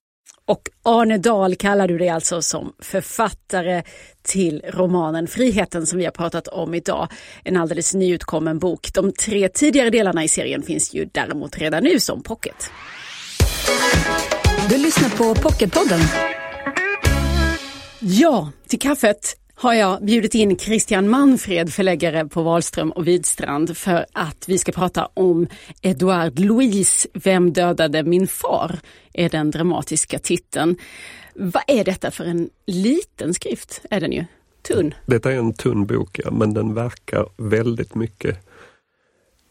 Och 0.52 0.68
Arne 0.82 1.18
Dahl 1.18 1.56
kallar 1.56 1.88
du 1.88 1.98
dig 1.98 2.08
alltså 2.08 2.42
som 2.42 2.72
författare 2.78 3.82
till 4.22 4.62
romanen 4.68 5.26
Friheten 5.26 5.86
som 5.86 5.98
vi 5.98 6.04
har 6.04 6.12
pratat 6.12 6.48
om 6.48 6.74
idag. 6.74 7.08
En 7.44 7.56
alldeles 7.56 7.94
nyutkommen 7.94 8.58
bok. 8.58 8.88
De 8.94 9.12
tre 9.12 9.48
tidigare 9.48 9.90
delarna 9.90 10.24
i 10.24 10.28
serien 10.28 10.62
finns 10.62 10.94
ju 10.94 11.08
däremot 11.12 11.58
redan 11.58 11.84
nu 11.84 12.00
som 12.00 12.22
pocket. 12.22 12.70
Du 14.68 14.78
lyssnar 14.78 15.08
på 15.08 15.34
Pocketpodden. 15.34 16.00
Ja, 18.00 18.50
till 18.68 18.78
kaffet 18.78 19.36
har 19.62 19.74
jag 19.74 20.04
bjudit 20.04 20.34
in 20.34 20.58
Christian 20.58 21.08
Manfred, 21.08 21.72
förläggare 21.72 22.28
på 22.28 22.42
Wahlström 22.42 22.92
och 22.92 23.06
Widstrand 23.06 23.76
för 23.76 24.06
att 24.12 24.48
vi 24.48 24.58
ska 24.58 24.72
prata 24.72 25.08
om 25.14 25.46
Edouard 25.82 26.38
Louis, 26.38 27.06
Vem 27.12 27.52
dödade 27.52 28.02
min 28.02 28.28
far? 28.28 28.78
är 29.12 29.28
den 29.28 29.50
dramatiska 29.50 30.18
titeln. 30.18 30.76
Vad 31.34 31.62
är 31.66 31.84
detta 31.84 32.10
för 32.10 32.24
en 32.24 32.50
liten 32.66 33.34
skrift? 33.34 33.82
Är 33.90 34.00
den 34.00 34.12
ju? 34.12 34.24
tunn. 34.62 34.94
Detta 35.06 35.32
är 35.32 35.36
en 35.36 35.54
tunn 35.54 35.86
bok, 35.86 36.20
ja, 36.24 36.30
men 36.30 36.54
den 36.54 36.74
verkar 36.74 37.26
väldigt 37.36 37.94
mycket. 37.94 38.38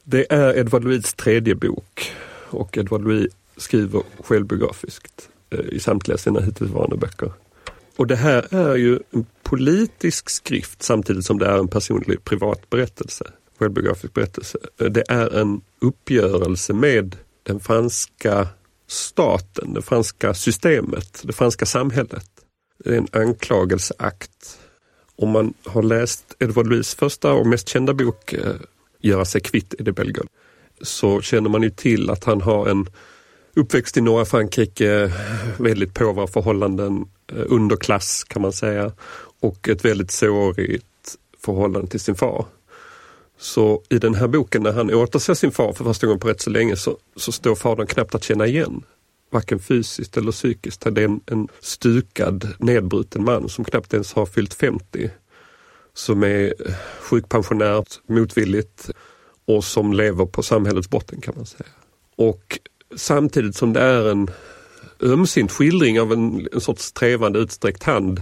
Det 0.04 0.34
är 0.34 0.58
Edouard 0.58 0.84
Louis 0.84 1.14
tredje 1.14 1.56
bok 1.56 2.12
och 2.50 2.78
Edouard 2.78 3.04
Louis 3.04 3.34
skriver 3.58 4.02
självbiografiskt 4.24 5.30
eh, 5.50 5.60
i 5.60 5.80
samtliga 5.80 6.18
sina 6.18 6.40
hittillsvarande 6.40 6.98
böcker. 6.98 7.32
Och 7.96 8.08
det 8.08 8.16
här 8.16 8.56
är 8.56 8.76
ju 8.76 9.00
en 9.12 9.26
politisk 9.44 10.30
skrift 10.30 10.84
samtidigt 10.84 11.26
som 11.26 11.40
det 11.40 11.46
är 11.46 11.58
en 11.58 11.68
personlig 11.68 12.24
privat 12.24 12.70
berättelse, 12.70 13.26
självbiografisk 13.60 14.14
berättelse. 14.14 14.58
Det 14.78 15.04
är 15.08 15.40
en 15.40 15.62
uppgörelse 15.82 16.74
med 16.74 17.16
den 17.44 17.60
franska 17.60 18.48
staten, 18.88 19.74
det 19.74 19.82
franska 19.82 20.34
systemet, 20.34 21.22
det 21.24 21.34
franska 21.34 21.66
samhället. 21.66 22.30
Det 22.84 22.94
är 22.94 22.98
en 22.98 23.08
anklagelseakt. 23.12 24.60
Om 25.16 25.30
man 25.30 25.54
har 25.66 25.84
läst 25.84 26.36
Edvard 26.40 26.68
Louis 26.68 26.96
första 26.96 27.34
och 27.34 27.48
mest 27.48 27.70
kända 27.70 27.94
bok 27.94 28.34
eh, 28.34 28.56
Göra 29.02 29.26
sig 29.26 29.42
kvitt 29.42 29.74
i 29.80 29.84
det 29.84 29.92
Belgien 29.92 30.28
så 30.82 31.22
känner 31.22 31.50
man 31.50 31.64
ju 31.64 31.70
till 31.70 32.10
att 32.10 32.24
han 32.24 32.42
har 32.42 32.68
en 32.68 32.88
uppväxt 33.54 33.98
i 33.98 34.02
norra 34.02 34.26
Frankrike, 34.26 35.12
väldigt 35.58 35.94
påvra 35.94 36.28
förhållanden, 36.28 37.06
eh, 37.32 37.44
underklass 37.48 38.24
kan 38.24 38.42
man 38.42 38.54
säga 38.54 38.92
och 39.40 39.70
ett 39.70 39.86
väldigt 39.86 40.12
sårigt 40.12 40.86
förhållande 41.38 41.88
till 41.88 42.00
sin 42.00 42.16
far. 42.16 42.46
Så 43.38 43.84
i 43.90 43.98
den 43.98 44.16
här 44.16 44.28
boken 44.28 44.64
när 44.64 44.72
han 44.72 44.94
återser 44.94 45.34
sin 45.34 45.52
far 45.52 45.74
för 45.74 45.84
första 45.84 46.08
gången 46.08 46.20
på 46.20 46.28
rätt 46.28 46.42
så 46.42 46.50
länge 46.50 46.76
så, 46.76 46.98
så 47.16 47.32
står 47.32 47.56
fadern 47.56 47.88
knappt 47.88 48.16
att 48.16 48.24
känna 48.24 48.48
igen. 48.48 48.84
Varken 49.32 49.60
fysiskt 49.60 50.18
eller 50.18 50.32
psykiskt. 50.32 50.82
Det 50.82 51.02
är 51.02 51.06
en, 51.06 51.22
en 51.26 51.48
stukad, 51.60 52.48
nedbruten 52.60 53.24
man 53.24 53.50
som 53.50 53.66
knappt 53.66 53.94
ens 53.94 54.14
har 54.14 54.26
fyllt 54.26 54.54
50. 54.54 55.10
Som 55.94 56.24
är 56.24 56.54
sjukpensionär 57.02 57.86
motvilligt 58.08 58.90
och 59.46 59.64
som 59.64 59.94
lever 59.94 60.26
på 60.26 60.44
samhällets 60.44 60.90
botten 60.90 61.22
kan 61.22 61.34
man 61.38 61.46
säga. 61.46 61.70
Och 62.16 62.60
samtidigt 62.96 63.56
som 63.56 63.74
det 63.74 63.82
är 63.82 64.12
en 64.12 64.28
ömsint 65.02 65.52
skildring 65.52 66.02
av 66.02 66.14
en, 66.14 66.48
en 66.54 66.62
sorts 66.62 66.92
trevande 66.92 67.40
utsträckt 67.40 67.84
hand 67.84 68.22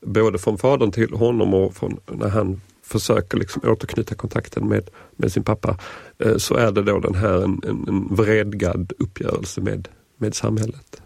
både 0.00 0.38
från 0.38 0.58
fadern 0.58 0.92
till 0.92 1.12
honom 1.12 1.54
och 1.54 1.74
från 1.74 2.00
när 2.06 2.28
han 2.28 2.60
försöker 2.82 3.38
liksom 3.38 3.62
återknyta 3.64 4.14
kontakten 4.14 4.68
med, 4.68 4.90
med 5.16 5.32
sin 5.32 5.44
pappa, 5.44 5.78
eh, 6.18 6.36
så 6.36 6.54
är 6.54 6.72
det 6.72 6.82
då 6.82 6.98
den 6.98 7.14
här 7.14 7.42
en, 7.44 7.60
en, 7.68 7.88
en 7.88 8.14
vredgad 8.16 8.92
uppgörelse 8.98 9.60
med, 9.60 9.88
med 10.16 10.34
samhället. 10.34 11.02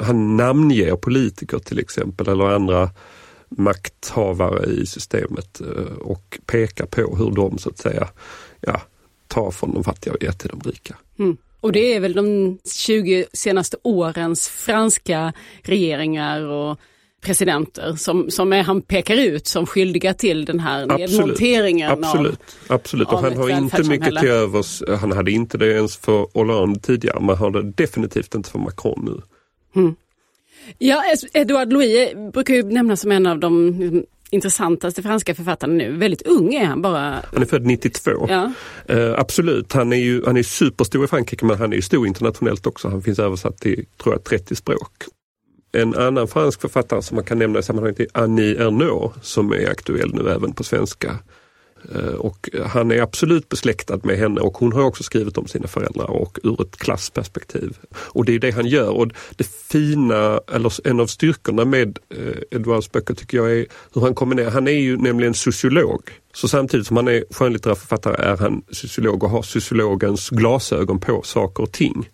Han 0.00 0.36
namnger 0.36 0.96
politiker 0.96 1.58
till 1.58 1.78
exempel 1.78 2.28
eller 2.28 2.44
andra 2.44 2.90
makthavare 3.48 4.66
i 4.66 4.86
systemet 4.86 5.60
eh, 5.60 5.96
och 6.00 6.38
pekar 6.46 6.86
på 6.86 7.16
hur 7.16 7.30
de 7.30 7.58
så 7.58 7.68
att 7.68 7.78
säga 7.78 8.08
ja, 8.60 8.80
tar 9.26 9.50
från 9.50 9.74
de 9.74 9.84
fattiga 9.84 10.12
och 10.12 10.22
ger 10.22 10.32
till 10.32 10.50
de 10.50 10.70
rika. 10.70 10.96
Mm. 11.18 11.36
Och 11.60 11.72
det 11.72 11.94
är 11.94 12.00
väl 12.00 12.12
de 12.12 12.58
20 12.86 13.26
senaste 13.32 13.76
årens 13.82 14.48
franska 14.48 15.32
regeringar 15.62 16.42
och 16.42 16.78
presidenter 17.20 17.92
som, 17.96 18.30
som 18.30 18.52
är, 18.52 18.62
han 18.62 18.82
pekar 18.82 19.16
ut 19.16 19.46
som 19.46 19.66
skyldiga 19.66 20.14
till 20.14 20.44
den 20.44 20.60
här 20.60 20.86
nedmonteringen. 20.86 21.90
Absolut, 21.90 22.40
av, 22.68 22.74
absolut. 22.76 23.08
och 23.08 23.18
han 23.18 23.36
har 23.36 23.50
inte 23.50 23.82
mycket 23.82 24.18
till 24.18 24.28
övers. 24.28 24.82
Han 25.00 25.12
hade 25.12 25.30
inte 25.30 25.58
det 25.58 25.72
ens 25.72 25.96
för 25.96 26.26
Hollande 26.34 26.80
tidigare, 26.80 27.20
men 27.20 27.36
har 27.36 27.50
det 27.50 27.62
definitivt 27.62 28.34
inte 28.34 28.50
för 28.50 28.58
Macron 28.58 29.04
nu. 29.04 29.22
Mm. 29.80 29.94
Ja, 30.78 31.02
Edouard 31.32 31.72
Louis 31.72 32.14
brukar 32.32 32.54
ju 32.54 32.62
nämnas 32.62 33.00
som 33.00 33.12
en 33.12 33.26
av 33.26 33.38
de 33.38 34.04
intressantaste 34.30 35.02
franska 35.02 35.34
författarna 35.34 35.74
nu. 35.74 35.96
Väldigt 35.96 36.22
ung 36.22 36.54
är 36.54 36.64
han 36.64 36.82
bara. 36.82 37.24
Han 37.32 37.42
är 37.42 37.46
född 37.46 37.66
92. 37.66 38.10
Ja. 38.28 38.52
Uh, 38.90 39.14
absolut, 39.18 39.72
han 39.72 39.92
är 39.92 39.96
ju 39.96 40.24
han 40.26 40.36
är 40.36 40.42
superstor 40.42 41.04
i 41.04 41.06
Frankrike 41.06 41.44
men 41.44 41.58
han 41.58 41.72
är 41.72 41.76
ju 41.76 41.82
stor 41.82 42.06
internationellt 42.06 42.66
också. 42.66 42.88
Han 42.88 43.02
finns 43.02 43.18
översatt 43.18 43.58
till, 43.58 43.86
tror 44.02 44.14
jag, 44.14 44.24
30 44.24 44.56
språk. 44.56 44.92
En 45.72 45.94
annan 45.94 46.28
fransk 46.28 46.60
författare 46.60 47.02
som 47.02 47.14
man 47.14 47.24
kan 47.24 47.38
nämna 47.38 47.58
i 47.58 47.62
sammanhanget 47.62 48.00
är 48.00 48.06
Annie 48.14 48.56
Ernaux 48.56 49.18
som 49.22 49.52
är 49.52 49.70
aktuell 49.70 50.14
nu 50.14 50.30
även 50.30 50.52
på 50.52 50.64
svenska. 50.64 51.18
Eh, 51.94 52.14
och 52.14 52.48
han 52.66 52.90
är 52.90 53.02
absolut 53.02 53.48
besläktad 53.48 54.00
med 54.02 54.18
henne 54.18 54.40
och 54.40 54.56
hon 54.56 54.72
har 54.72 54.82
också 54.82 55.02
skrivit 55.02 55.38
om 55.38 55.46
sina 55.46 55.68
föräldrar 55.68 56.10
och 56.10 56.38
ur 56.42 56.62
ett 56.62 56.76
klassperspektiv. 56.76 57.78
Och 57.94 58.24
det 58.24 58.34
är 58.34 58.38
det 58.38 58.50
han 58.50 58.66
gör 58.66 58.90
och 58.90 59.08
det 59.36 59.46
fina, 59.46 60.40
eller 60.52 60.88
en 60.88 61.00
av 61.00 61.06
styrkorna 61.06 61.64
med 61.64 61.98
Edouards 62.50 62.70
Edwards 62.70 62.92
böcker 62.92 63.14
tycker 63.14 63.36
jag 63.36 63.52
är 63.52 63.66
hur 63.94 64.00
han 64.00 64.14
kombinerar, 64.14 64.50
han 64.50 64.68
är 64.68 64.80
ju 64.80 64.96
nämligen 64.96 65.34
sociolog. 65.34 66.10
Så 66.34 66.48
samtidigt 66.48 66.86
som 66.86 66.96
han 66.96 67.08
är 67.08 67.24
skönlitterär 67.30 67.74
författare 67.74 68.22
är 68.22 68.36
han 68.36 68.62
sociolog 68.70 69.24
och 69.24 69.30
har 69.30 69.42
sociologens 69.42 70.30
glasögon 70.30 71.00
på 71.00 71.22
saker 71.22 71.62
och 71.62 71.72
ting. 71.72 72.08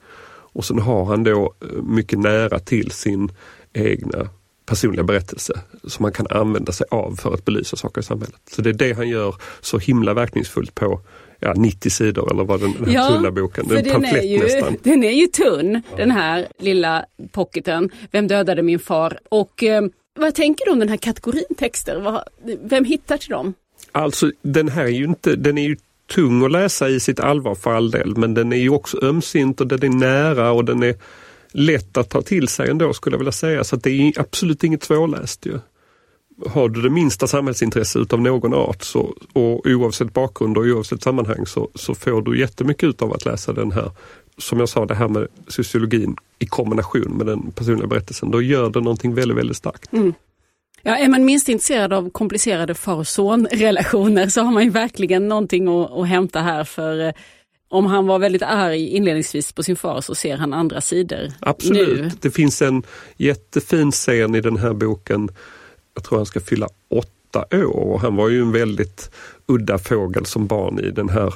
Och 0.52 0.64
sen 0.64 0.78
har 0.78 1.04
han 1.04 1.24
då 1.24 1.54
eh, 1.62 1.82
mycket 1.82 2.18
nära 2.18 2.58
till 2.58 2.90
sin 2.90 3.32
egna 3.72 4.28
personliga 4.66 5.02
berättelse 5.04 5.60
som 5.84 6.02
man 6.02 6.12
kan 6.12 6.26
använda 6.30 6.72
sig 6.72 6.86
av 6.90 7.16
för 7.16 7.34
att 7.34 7.44
belysa 7.44 7.76
saker 7.76 8.00
i 8.00 8.04
samhället. 8.04 8.40
Så 8.50 8.62
det 8.62 8.70
är 8.70 8.74
det 8.74 8.92
han 8.92 9.08
gör 9.08 9.34
så 9.60 9.78
himla 9.78 10.14
verkningsfullt 10.14 10.74
på 10.74 11.00
ja, 11.40 11.54
90 11.56 11.90
sidor 11.90 12.32
eller 12.32 12.44
vad 12.44 12.60
den, 12.60 12.72
den 12.72 12.84
här 12.84 12.94
ja, 12.94 13.08
tunna 13.08 13.30
boken, 13.30 13.68
den, 13.68 13.84
den 13.84 14.04
är 14.04 14.22
ju, 14.22 14.38
nästan. 14.38 14.76
Den 14.82 15.04
är 15.04 15.10
ju 15.10 15.26
tunn, 15.26 15.82
den 15.96 16.10
här 16.10 16.46
lilla 16.58 17.04
pocketen, 17.32 17.90
Vem 18.10 18.28
dödade 18.28 18.62
min 18.62 18.78
far? 18.78 19.18
Och 19.28 19.62
eh, 19.62 19.84
vad 20.18 20.34
tänker 20.34 20.64
du 20.64 20.72
om 20.72 20.78
den 20.78 20.88
här 20.88 20.96
kategorin 20.96 21.54
texter? 21.58 22.00
Vad, 22.00 22.22
vem 22.62 22.84
hittar 22.84 23.16
till 23.16 23.30
dem? 23.30 23.54
Alltså 23.92 24.32
den 24.42 24.68
här 24.68 24.84
är 24.84 24.88
ju 24.88 25.04
inte, 25.04 25.36
den 25.36 25.58
är 25.58 25.62
ju 25.62 25.76
tung 26.14 26.44
att 26.44 26.50
läsa 26.50 26.88
i 26.88 27.00
sitt 27.00 27.20
allvar 27.20 27.54
för 27.54 27.74
all 27.74 27.90
del, 27.90 28.16
men 28.16 28.34
den 28.34 28.52
är 28.52 28.56
ju 28.56 28.70
också 28.70 29.04
ömsint 29.04 29.60
och 29.60 29.66
den 29.66 29.82
är 29.82 29.88
nära 29.88 30.52
och 30.52 30.64
den 30.64 30.82
är 30.82 30.94
lätt 31.56 31.96
att 31.96 32.10
ta 32.10 32.22
till 32.22 32.48
sig 32.48 32.70
ändå 32.70 32.92
skulle 32.92 33.14
jag 33.14 33.18
vilja 33.18 33.32
säga. 33.32 33.64
Så 33.64 33.76
det 33.76 33.90
är 33.90 34.20
absolut 34.20 34.64
inget 34.64 34.84
svårläst 34.84 35.46
ju. 35.46 35.58
Har 36.46 36.68
du 36.68 36.82
det 36.82 36.90
minsta 36.90 37.26
samhällsintresse 37.26 37.98
utav 37.98 38.20
någon 38.20 38.54
art 38.54 38.82
så, 38.82 39.14
och 39.32 39.66
oavsett 39.66 40.14
bakgrund 40.14 40.58
och 40.58 40.64
oavsett 40.64 41.02
sammanhang 41.02 41.46
så, 41.46 41.70
så 41.74 41.94
får 41.94 42.22
du 42.22 42.38
jättemycket 42.38 42.84
utav 42.84 43.12
att 43.12 43.24
läsa 43.24 43.52
den 43.52 43.72
här. 43.72 43.90
Som 44.38 44.60
jag 44.60 44.68
sa, 44.68 44.86
det 44.86 44.94
här 44.94 45.08
med 45.08 45.28
sociologin 45.48 46.16
i 46.38 46.46
kombination 46.46 47.16
med 47.16 47.26
den 47.26 47.52
personliga 47.52 47.86
berättelsen. 47.86 48.30
Då 48.30 48.42
gör 48.42 48.70
det 48.70 48.80
någonting 48.80 49.14
väldigt, 49.14 49.38
väldigt 49.38 49.56
starkt. 49.56 49.92
Mm. 49.92 50.14
Ja, 50.82 50.96
är 50.96 51.08
man 51.08 51.24
minst 51.24 51.48
intresserad 51.48 51.92
av 51.92 52.10
komplicerade 52.10 52.74
far 52.74 52.94
och 52.94 53.06
son-relationer 53.06 54.28
så 54.28 54.40
har 54.40 54.52
man 54.52 54.64
ju 54.64 54.70
verkligen 54.70 55.28
någonting 55.28 55.68
att, 55.68 55.90
att 55.90 56.08
hämta 56.08 56.40
här 56.40 56.64
för 56.64 57.06
eh, 57.06 57.12
om 57.68 57.86
han 57.86 58.06
var 58.06 58.18
väldigt 58.18 58.42
arg 58.42 58.88
inledningsvis 58.88 59.52
på 59.52 59.62
sin 59.62 59.76
far 59.76 60.00
så 60.00 60.14
ser 60.14 60.36
han 60.36 60.52
andra 60.52 60.80
sidor 60.80 61.32
Absolut. 61.40 62.00
Nu. 62.00 62.10
Det 62.20 62.30
finns 62.30 62.62
en 62.62 62.82
jättefin 63.16 63.92
scen 63.92 64.34
i 64.34 64.40
den 64.40 64.56
här 64.56 64.72
boken. 64.72 65.28
Jag 65.94 66.04
tror 66.04 66.18
han 66.18 66.26
ska 66.26 66.40
fylla 66.40 66.68
åtta 66.90 67.56
år 67.56 67.92
och 67.92 68.00
han 68.00 68.16
var 68.16 68.28
ju 68.28 68.40
en 68.40 68.52
väldigt 68.52 69.10
udda 69.46 69.78
fågel 69.78 70.26
som 70.26 70.46
barn 70.46 70.78
i 70.78 70.90
den 70.90 71.08
här 71.08 71.34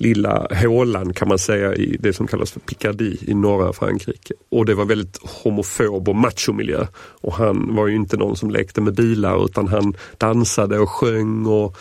lilla 0.00 0.46
hålan 0.62 1.12
kan 1.12 1.28
man 1.28 1.38
säga 1.38 1.74
i 1.74 1.96
det 2.00 2.12
som 2.12 2.26
kallas 2.26 2.52
för 2.52 2.60
Picardie 2.60 3.16
i 3.20 3.34
norra 3.34 3.72
Frankrike. 3.72 4.34
Och 4.48 4.66
det 4.66 4.74
var 4.74 4.84
väldigt 4.84 5.18
homofob 5.22 6.08
och 6.08 6.16
machomiljö. 6.16 6.86
Och 6.96 7.34
han 7.34 7.74
var 7.76 7.86
ju 7.86 7.96
inte 7.96 8.16
någon 8.16 8.36
som 8.36 8.50
lekte 8.50 8.80
med 8.80 8.94
bilar 8.94 9.44
utan 9.44 9.68
han 9.68 9.94
dansade 10.18 10.78
och 10.78 10.90
sjöng 10.90 11.46
och 11.46 11.76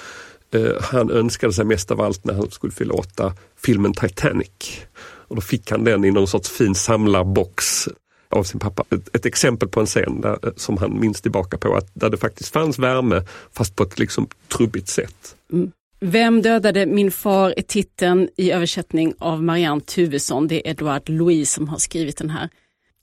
Eh, 0.53 0.81
han 0.81 1.11
önskade 1.11 1.53
sig 1.53 1.65
mest 1.65 1.91
av 1.91 2.01
allt 2.01 2.25
när 2.25 2.33
han 2.33 2.51
skulle 2.51 2.73
fylla 2.73 2.93
åtta 2.93 3.33
filmen 3.57 3.93
Titanic. 3.93 4.81
Och 5.01 5.35
då 5.35 5.41
fick 5.41 5.71
han 5.71 5.83
den 5.83 6.05
i 6.05 6.11
någon 6.11 6.27
sorts 6.27 6.49
fin 6.49 6.75
samlarbox 6.75 7.87
av 8.29 8.43
sin 8.43 8.59
pappa. 8.59 8.83
Ett, 8.95 9.15
ett 9.15 9.25
exempel 9.25 9.69
på 9.69 9.79
en 9.79 9.85
scen 9.85 10.21
där, 10.21 10.39
eh, 10.43 10.53
som 10.55 10.77
han 10.77 10.99
minns 10.99 11.21
tillbaka 11.21 11.57
på, 11.57 11.75
att 11.75 11.91
där 11.93 12.09
det 12.09 12.17
faktiskt 12.17 12.53
fanns 12.53 12.79
värme 12.79 13.23
fast 13.51 13.75
på 13.75 13.83
ett 13.83 13.99
liksom 13.99 14.27
trubbigt 14.57 14.87
sätt. 14.87 15.35
Mm. 15.53 15.71
Vem 16.01 16.41
dödade 16.41 16.85
min 16.85 17.11
far 17.11 17.53
är 17.57 17.61
titeln 17.61 18.29
i 18.37 18.51
översättning 18.51 19.13
av 19.19 19.43
Marianne 19.43 19.81
Tuvesson. 19.81 20.47
Det 20.47 20.67
är 20.67 20.71
Edouard 20.71 21.09
Louis 21.09 21.51
som 21.51 21.69
har 21.69 21.77
skrivit 21.77 22.17
den 22.17 22.29
här. 22.29 22.49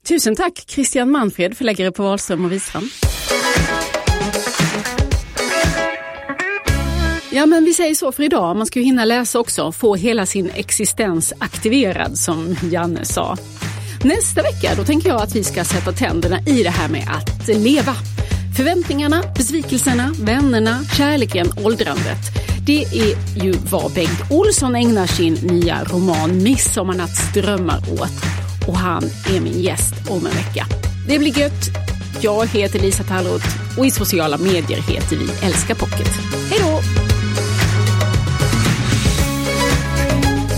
Tusen 0.07 0.35
tack 0.35 0.63
Christian 0.67 1.11
Manfred, 1.11 1.57
förläggare 1.57 1.91
på 1.91 2.03
Wahlström 2.03 2.45
och 2.45 2.51
Wisstrand. 2.51 2.87
Ja 7.37 7.45
men 7.45 7.65
vi 7.65 7.73
säger 7.73 7.95
så 7.95 8.11
för 8.11 8.23
idag, 8.23 8.55
man 8.55 8.67
ska 8.67 8.79
ju 8.79 8.85
hinna 8.85 9.05
läsa 9.05 9.39
också, 9.39 9.71
få 9.71 9.95
hela 9.95 10.25
sin 10.25 10.49
existens 10.49 11.33
aktiverad 11.39 12.17
som 12.17 12.55
Janne 12.71 13.05
sa. 13.05 13.37
Nästa 14.03 14.41
vecka 14.41 14.71
då 14.77 14.83
tänker 14.83 15.09
jag 15.09 15.21
att 15.21 15.35
vi 15.35 15.43
ska 15.43 15.63
sätta 15.63 15.91
tänderna 15.91 16.39
i 16.41 16.63
det 16.63 16.69
här 16.69 16.89
med 16.89 17.07
att 17.09 17.47
leva. 17.47 17.93
Förväntningarna, 18.57 19.23
besvikelserna, 19.35 20.15
vännerna, 20.21 20.79
kärleken, 20.97 21.47
åldrandet. 21.63 22.17
Det 22.65 22.83
är 22.83 23.43
ju 23.43 23.51
vad 23.51 23.93
Bengt 23.93 24.31
Olsson 24.31 24.75
ägnar 24.75 25.07
sin 25.07 25.33
nya 25.33 25.83
roman 25.83 26.43
Midsommarnattsdrömmar 26.43 27.77
åt. 27.77 28.17
Och 28.67 28.77
han 28.77 29.03
är 29.35 29.41
min 29.41 29.61
gäst 29.61 29.93
om 30.09 30.25
en 30.25 30.33
vecka. 30.33 30.65
Det 31.07 31.19
blir 31.19 31.39
gött. 31.39 31.69
Jag 32.21 32.47
heter 32.47 32.79
Lisa 32.79 33.03
Tallroth 33.03 33.79
och 33.79 33.85
i 33.85 33.91
sociala 33.91 34.37
medier 34.37 34.81
heter 34.81 35.15
vi 35.15 35.45
Älska 35.47 35.75
Pocket. 35.75 36.09
Hej 36.49 36.59
då! 36.59 36.96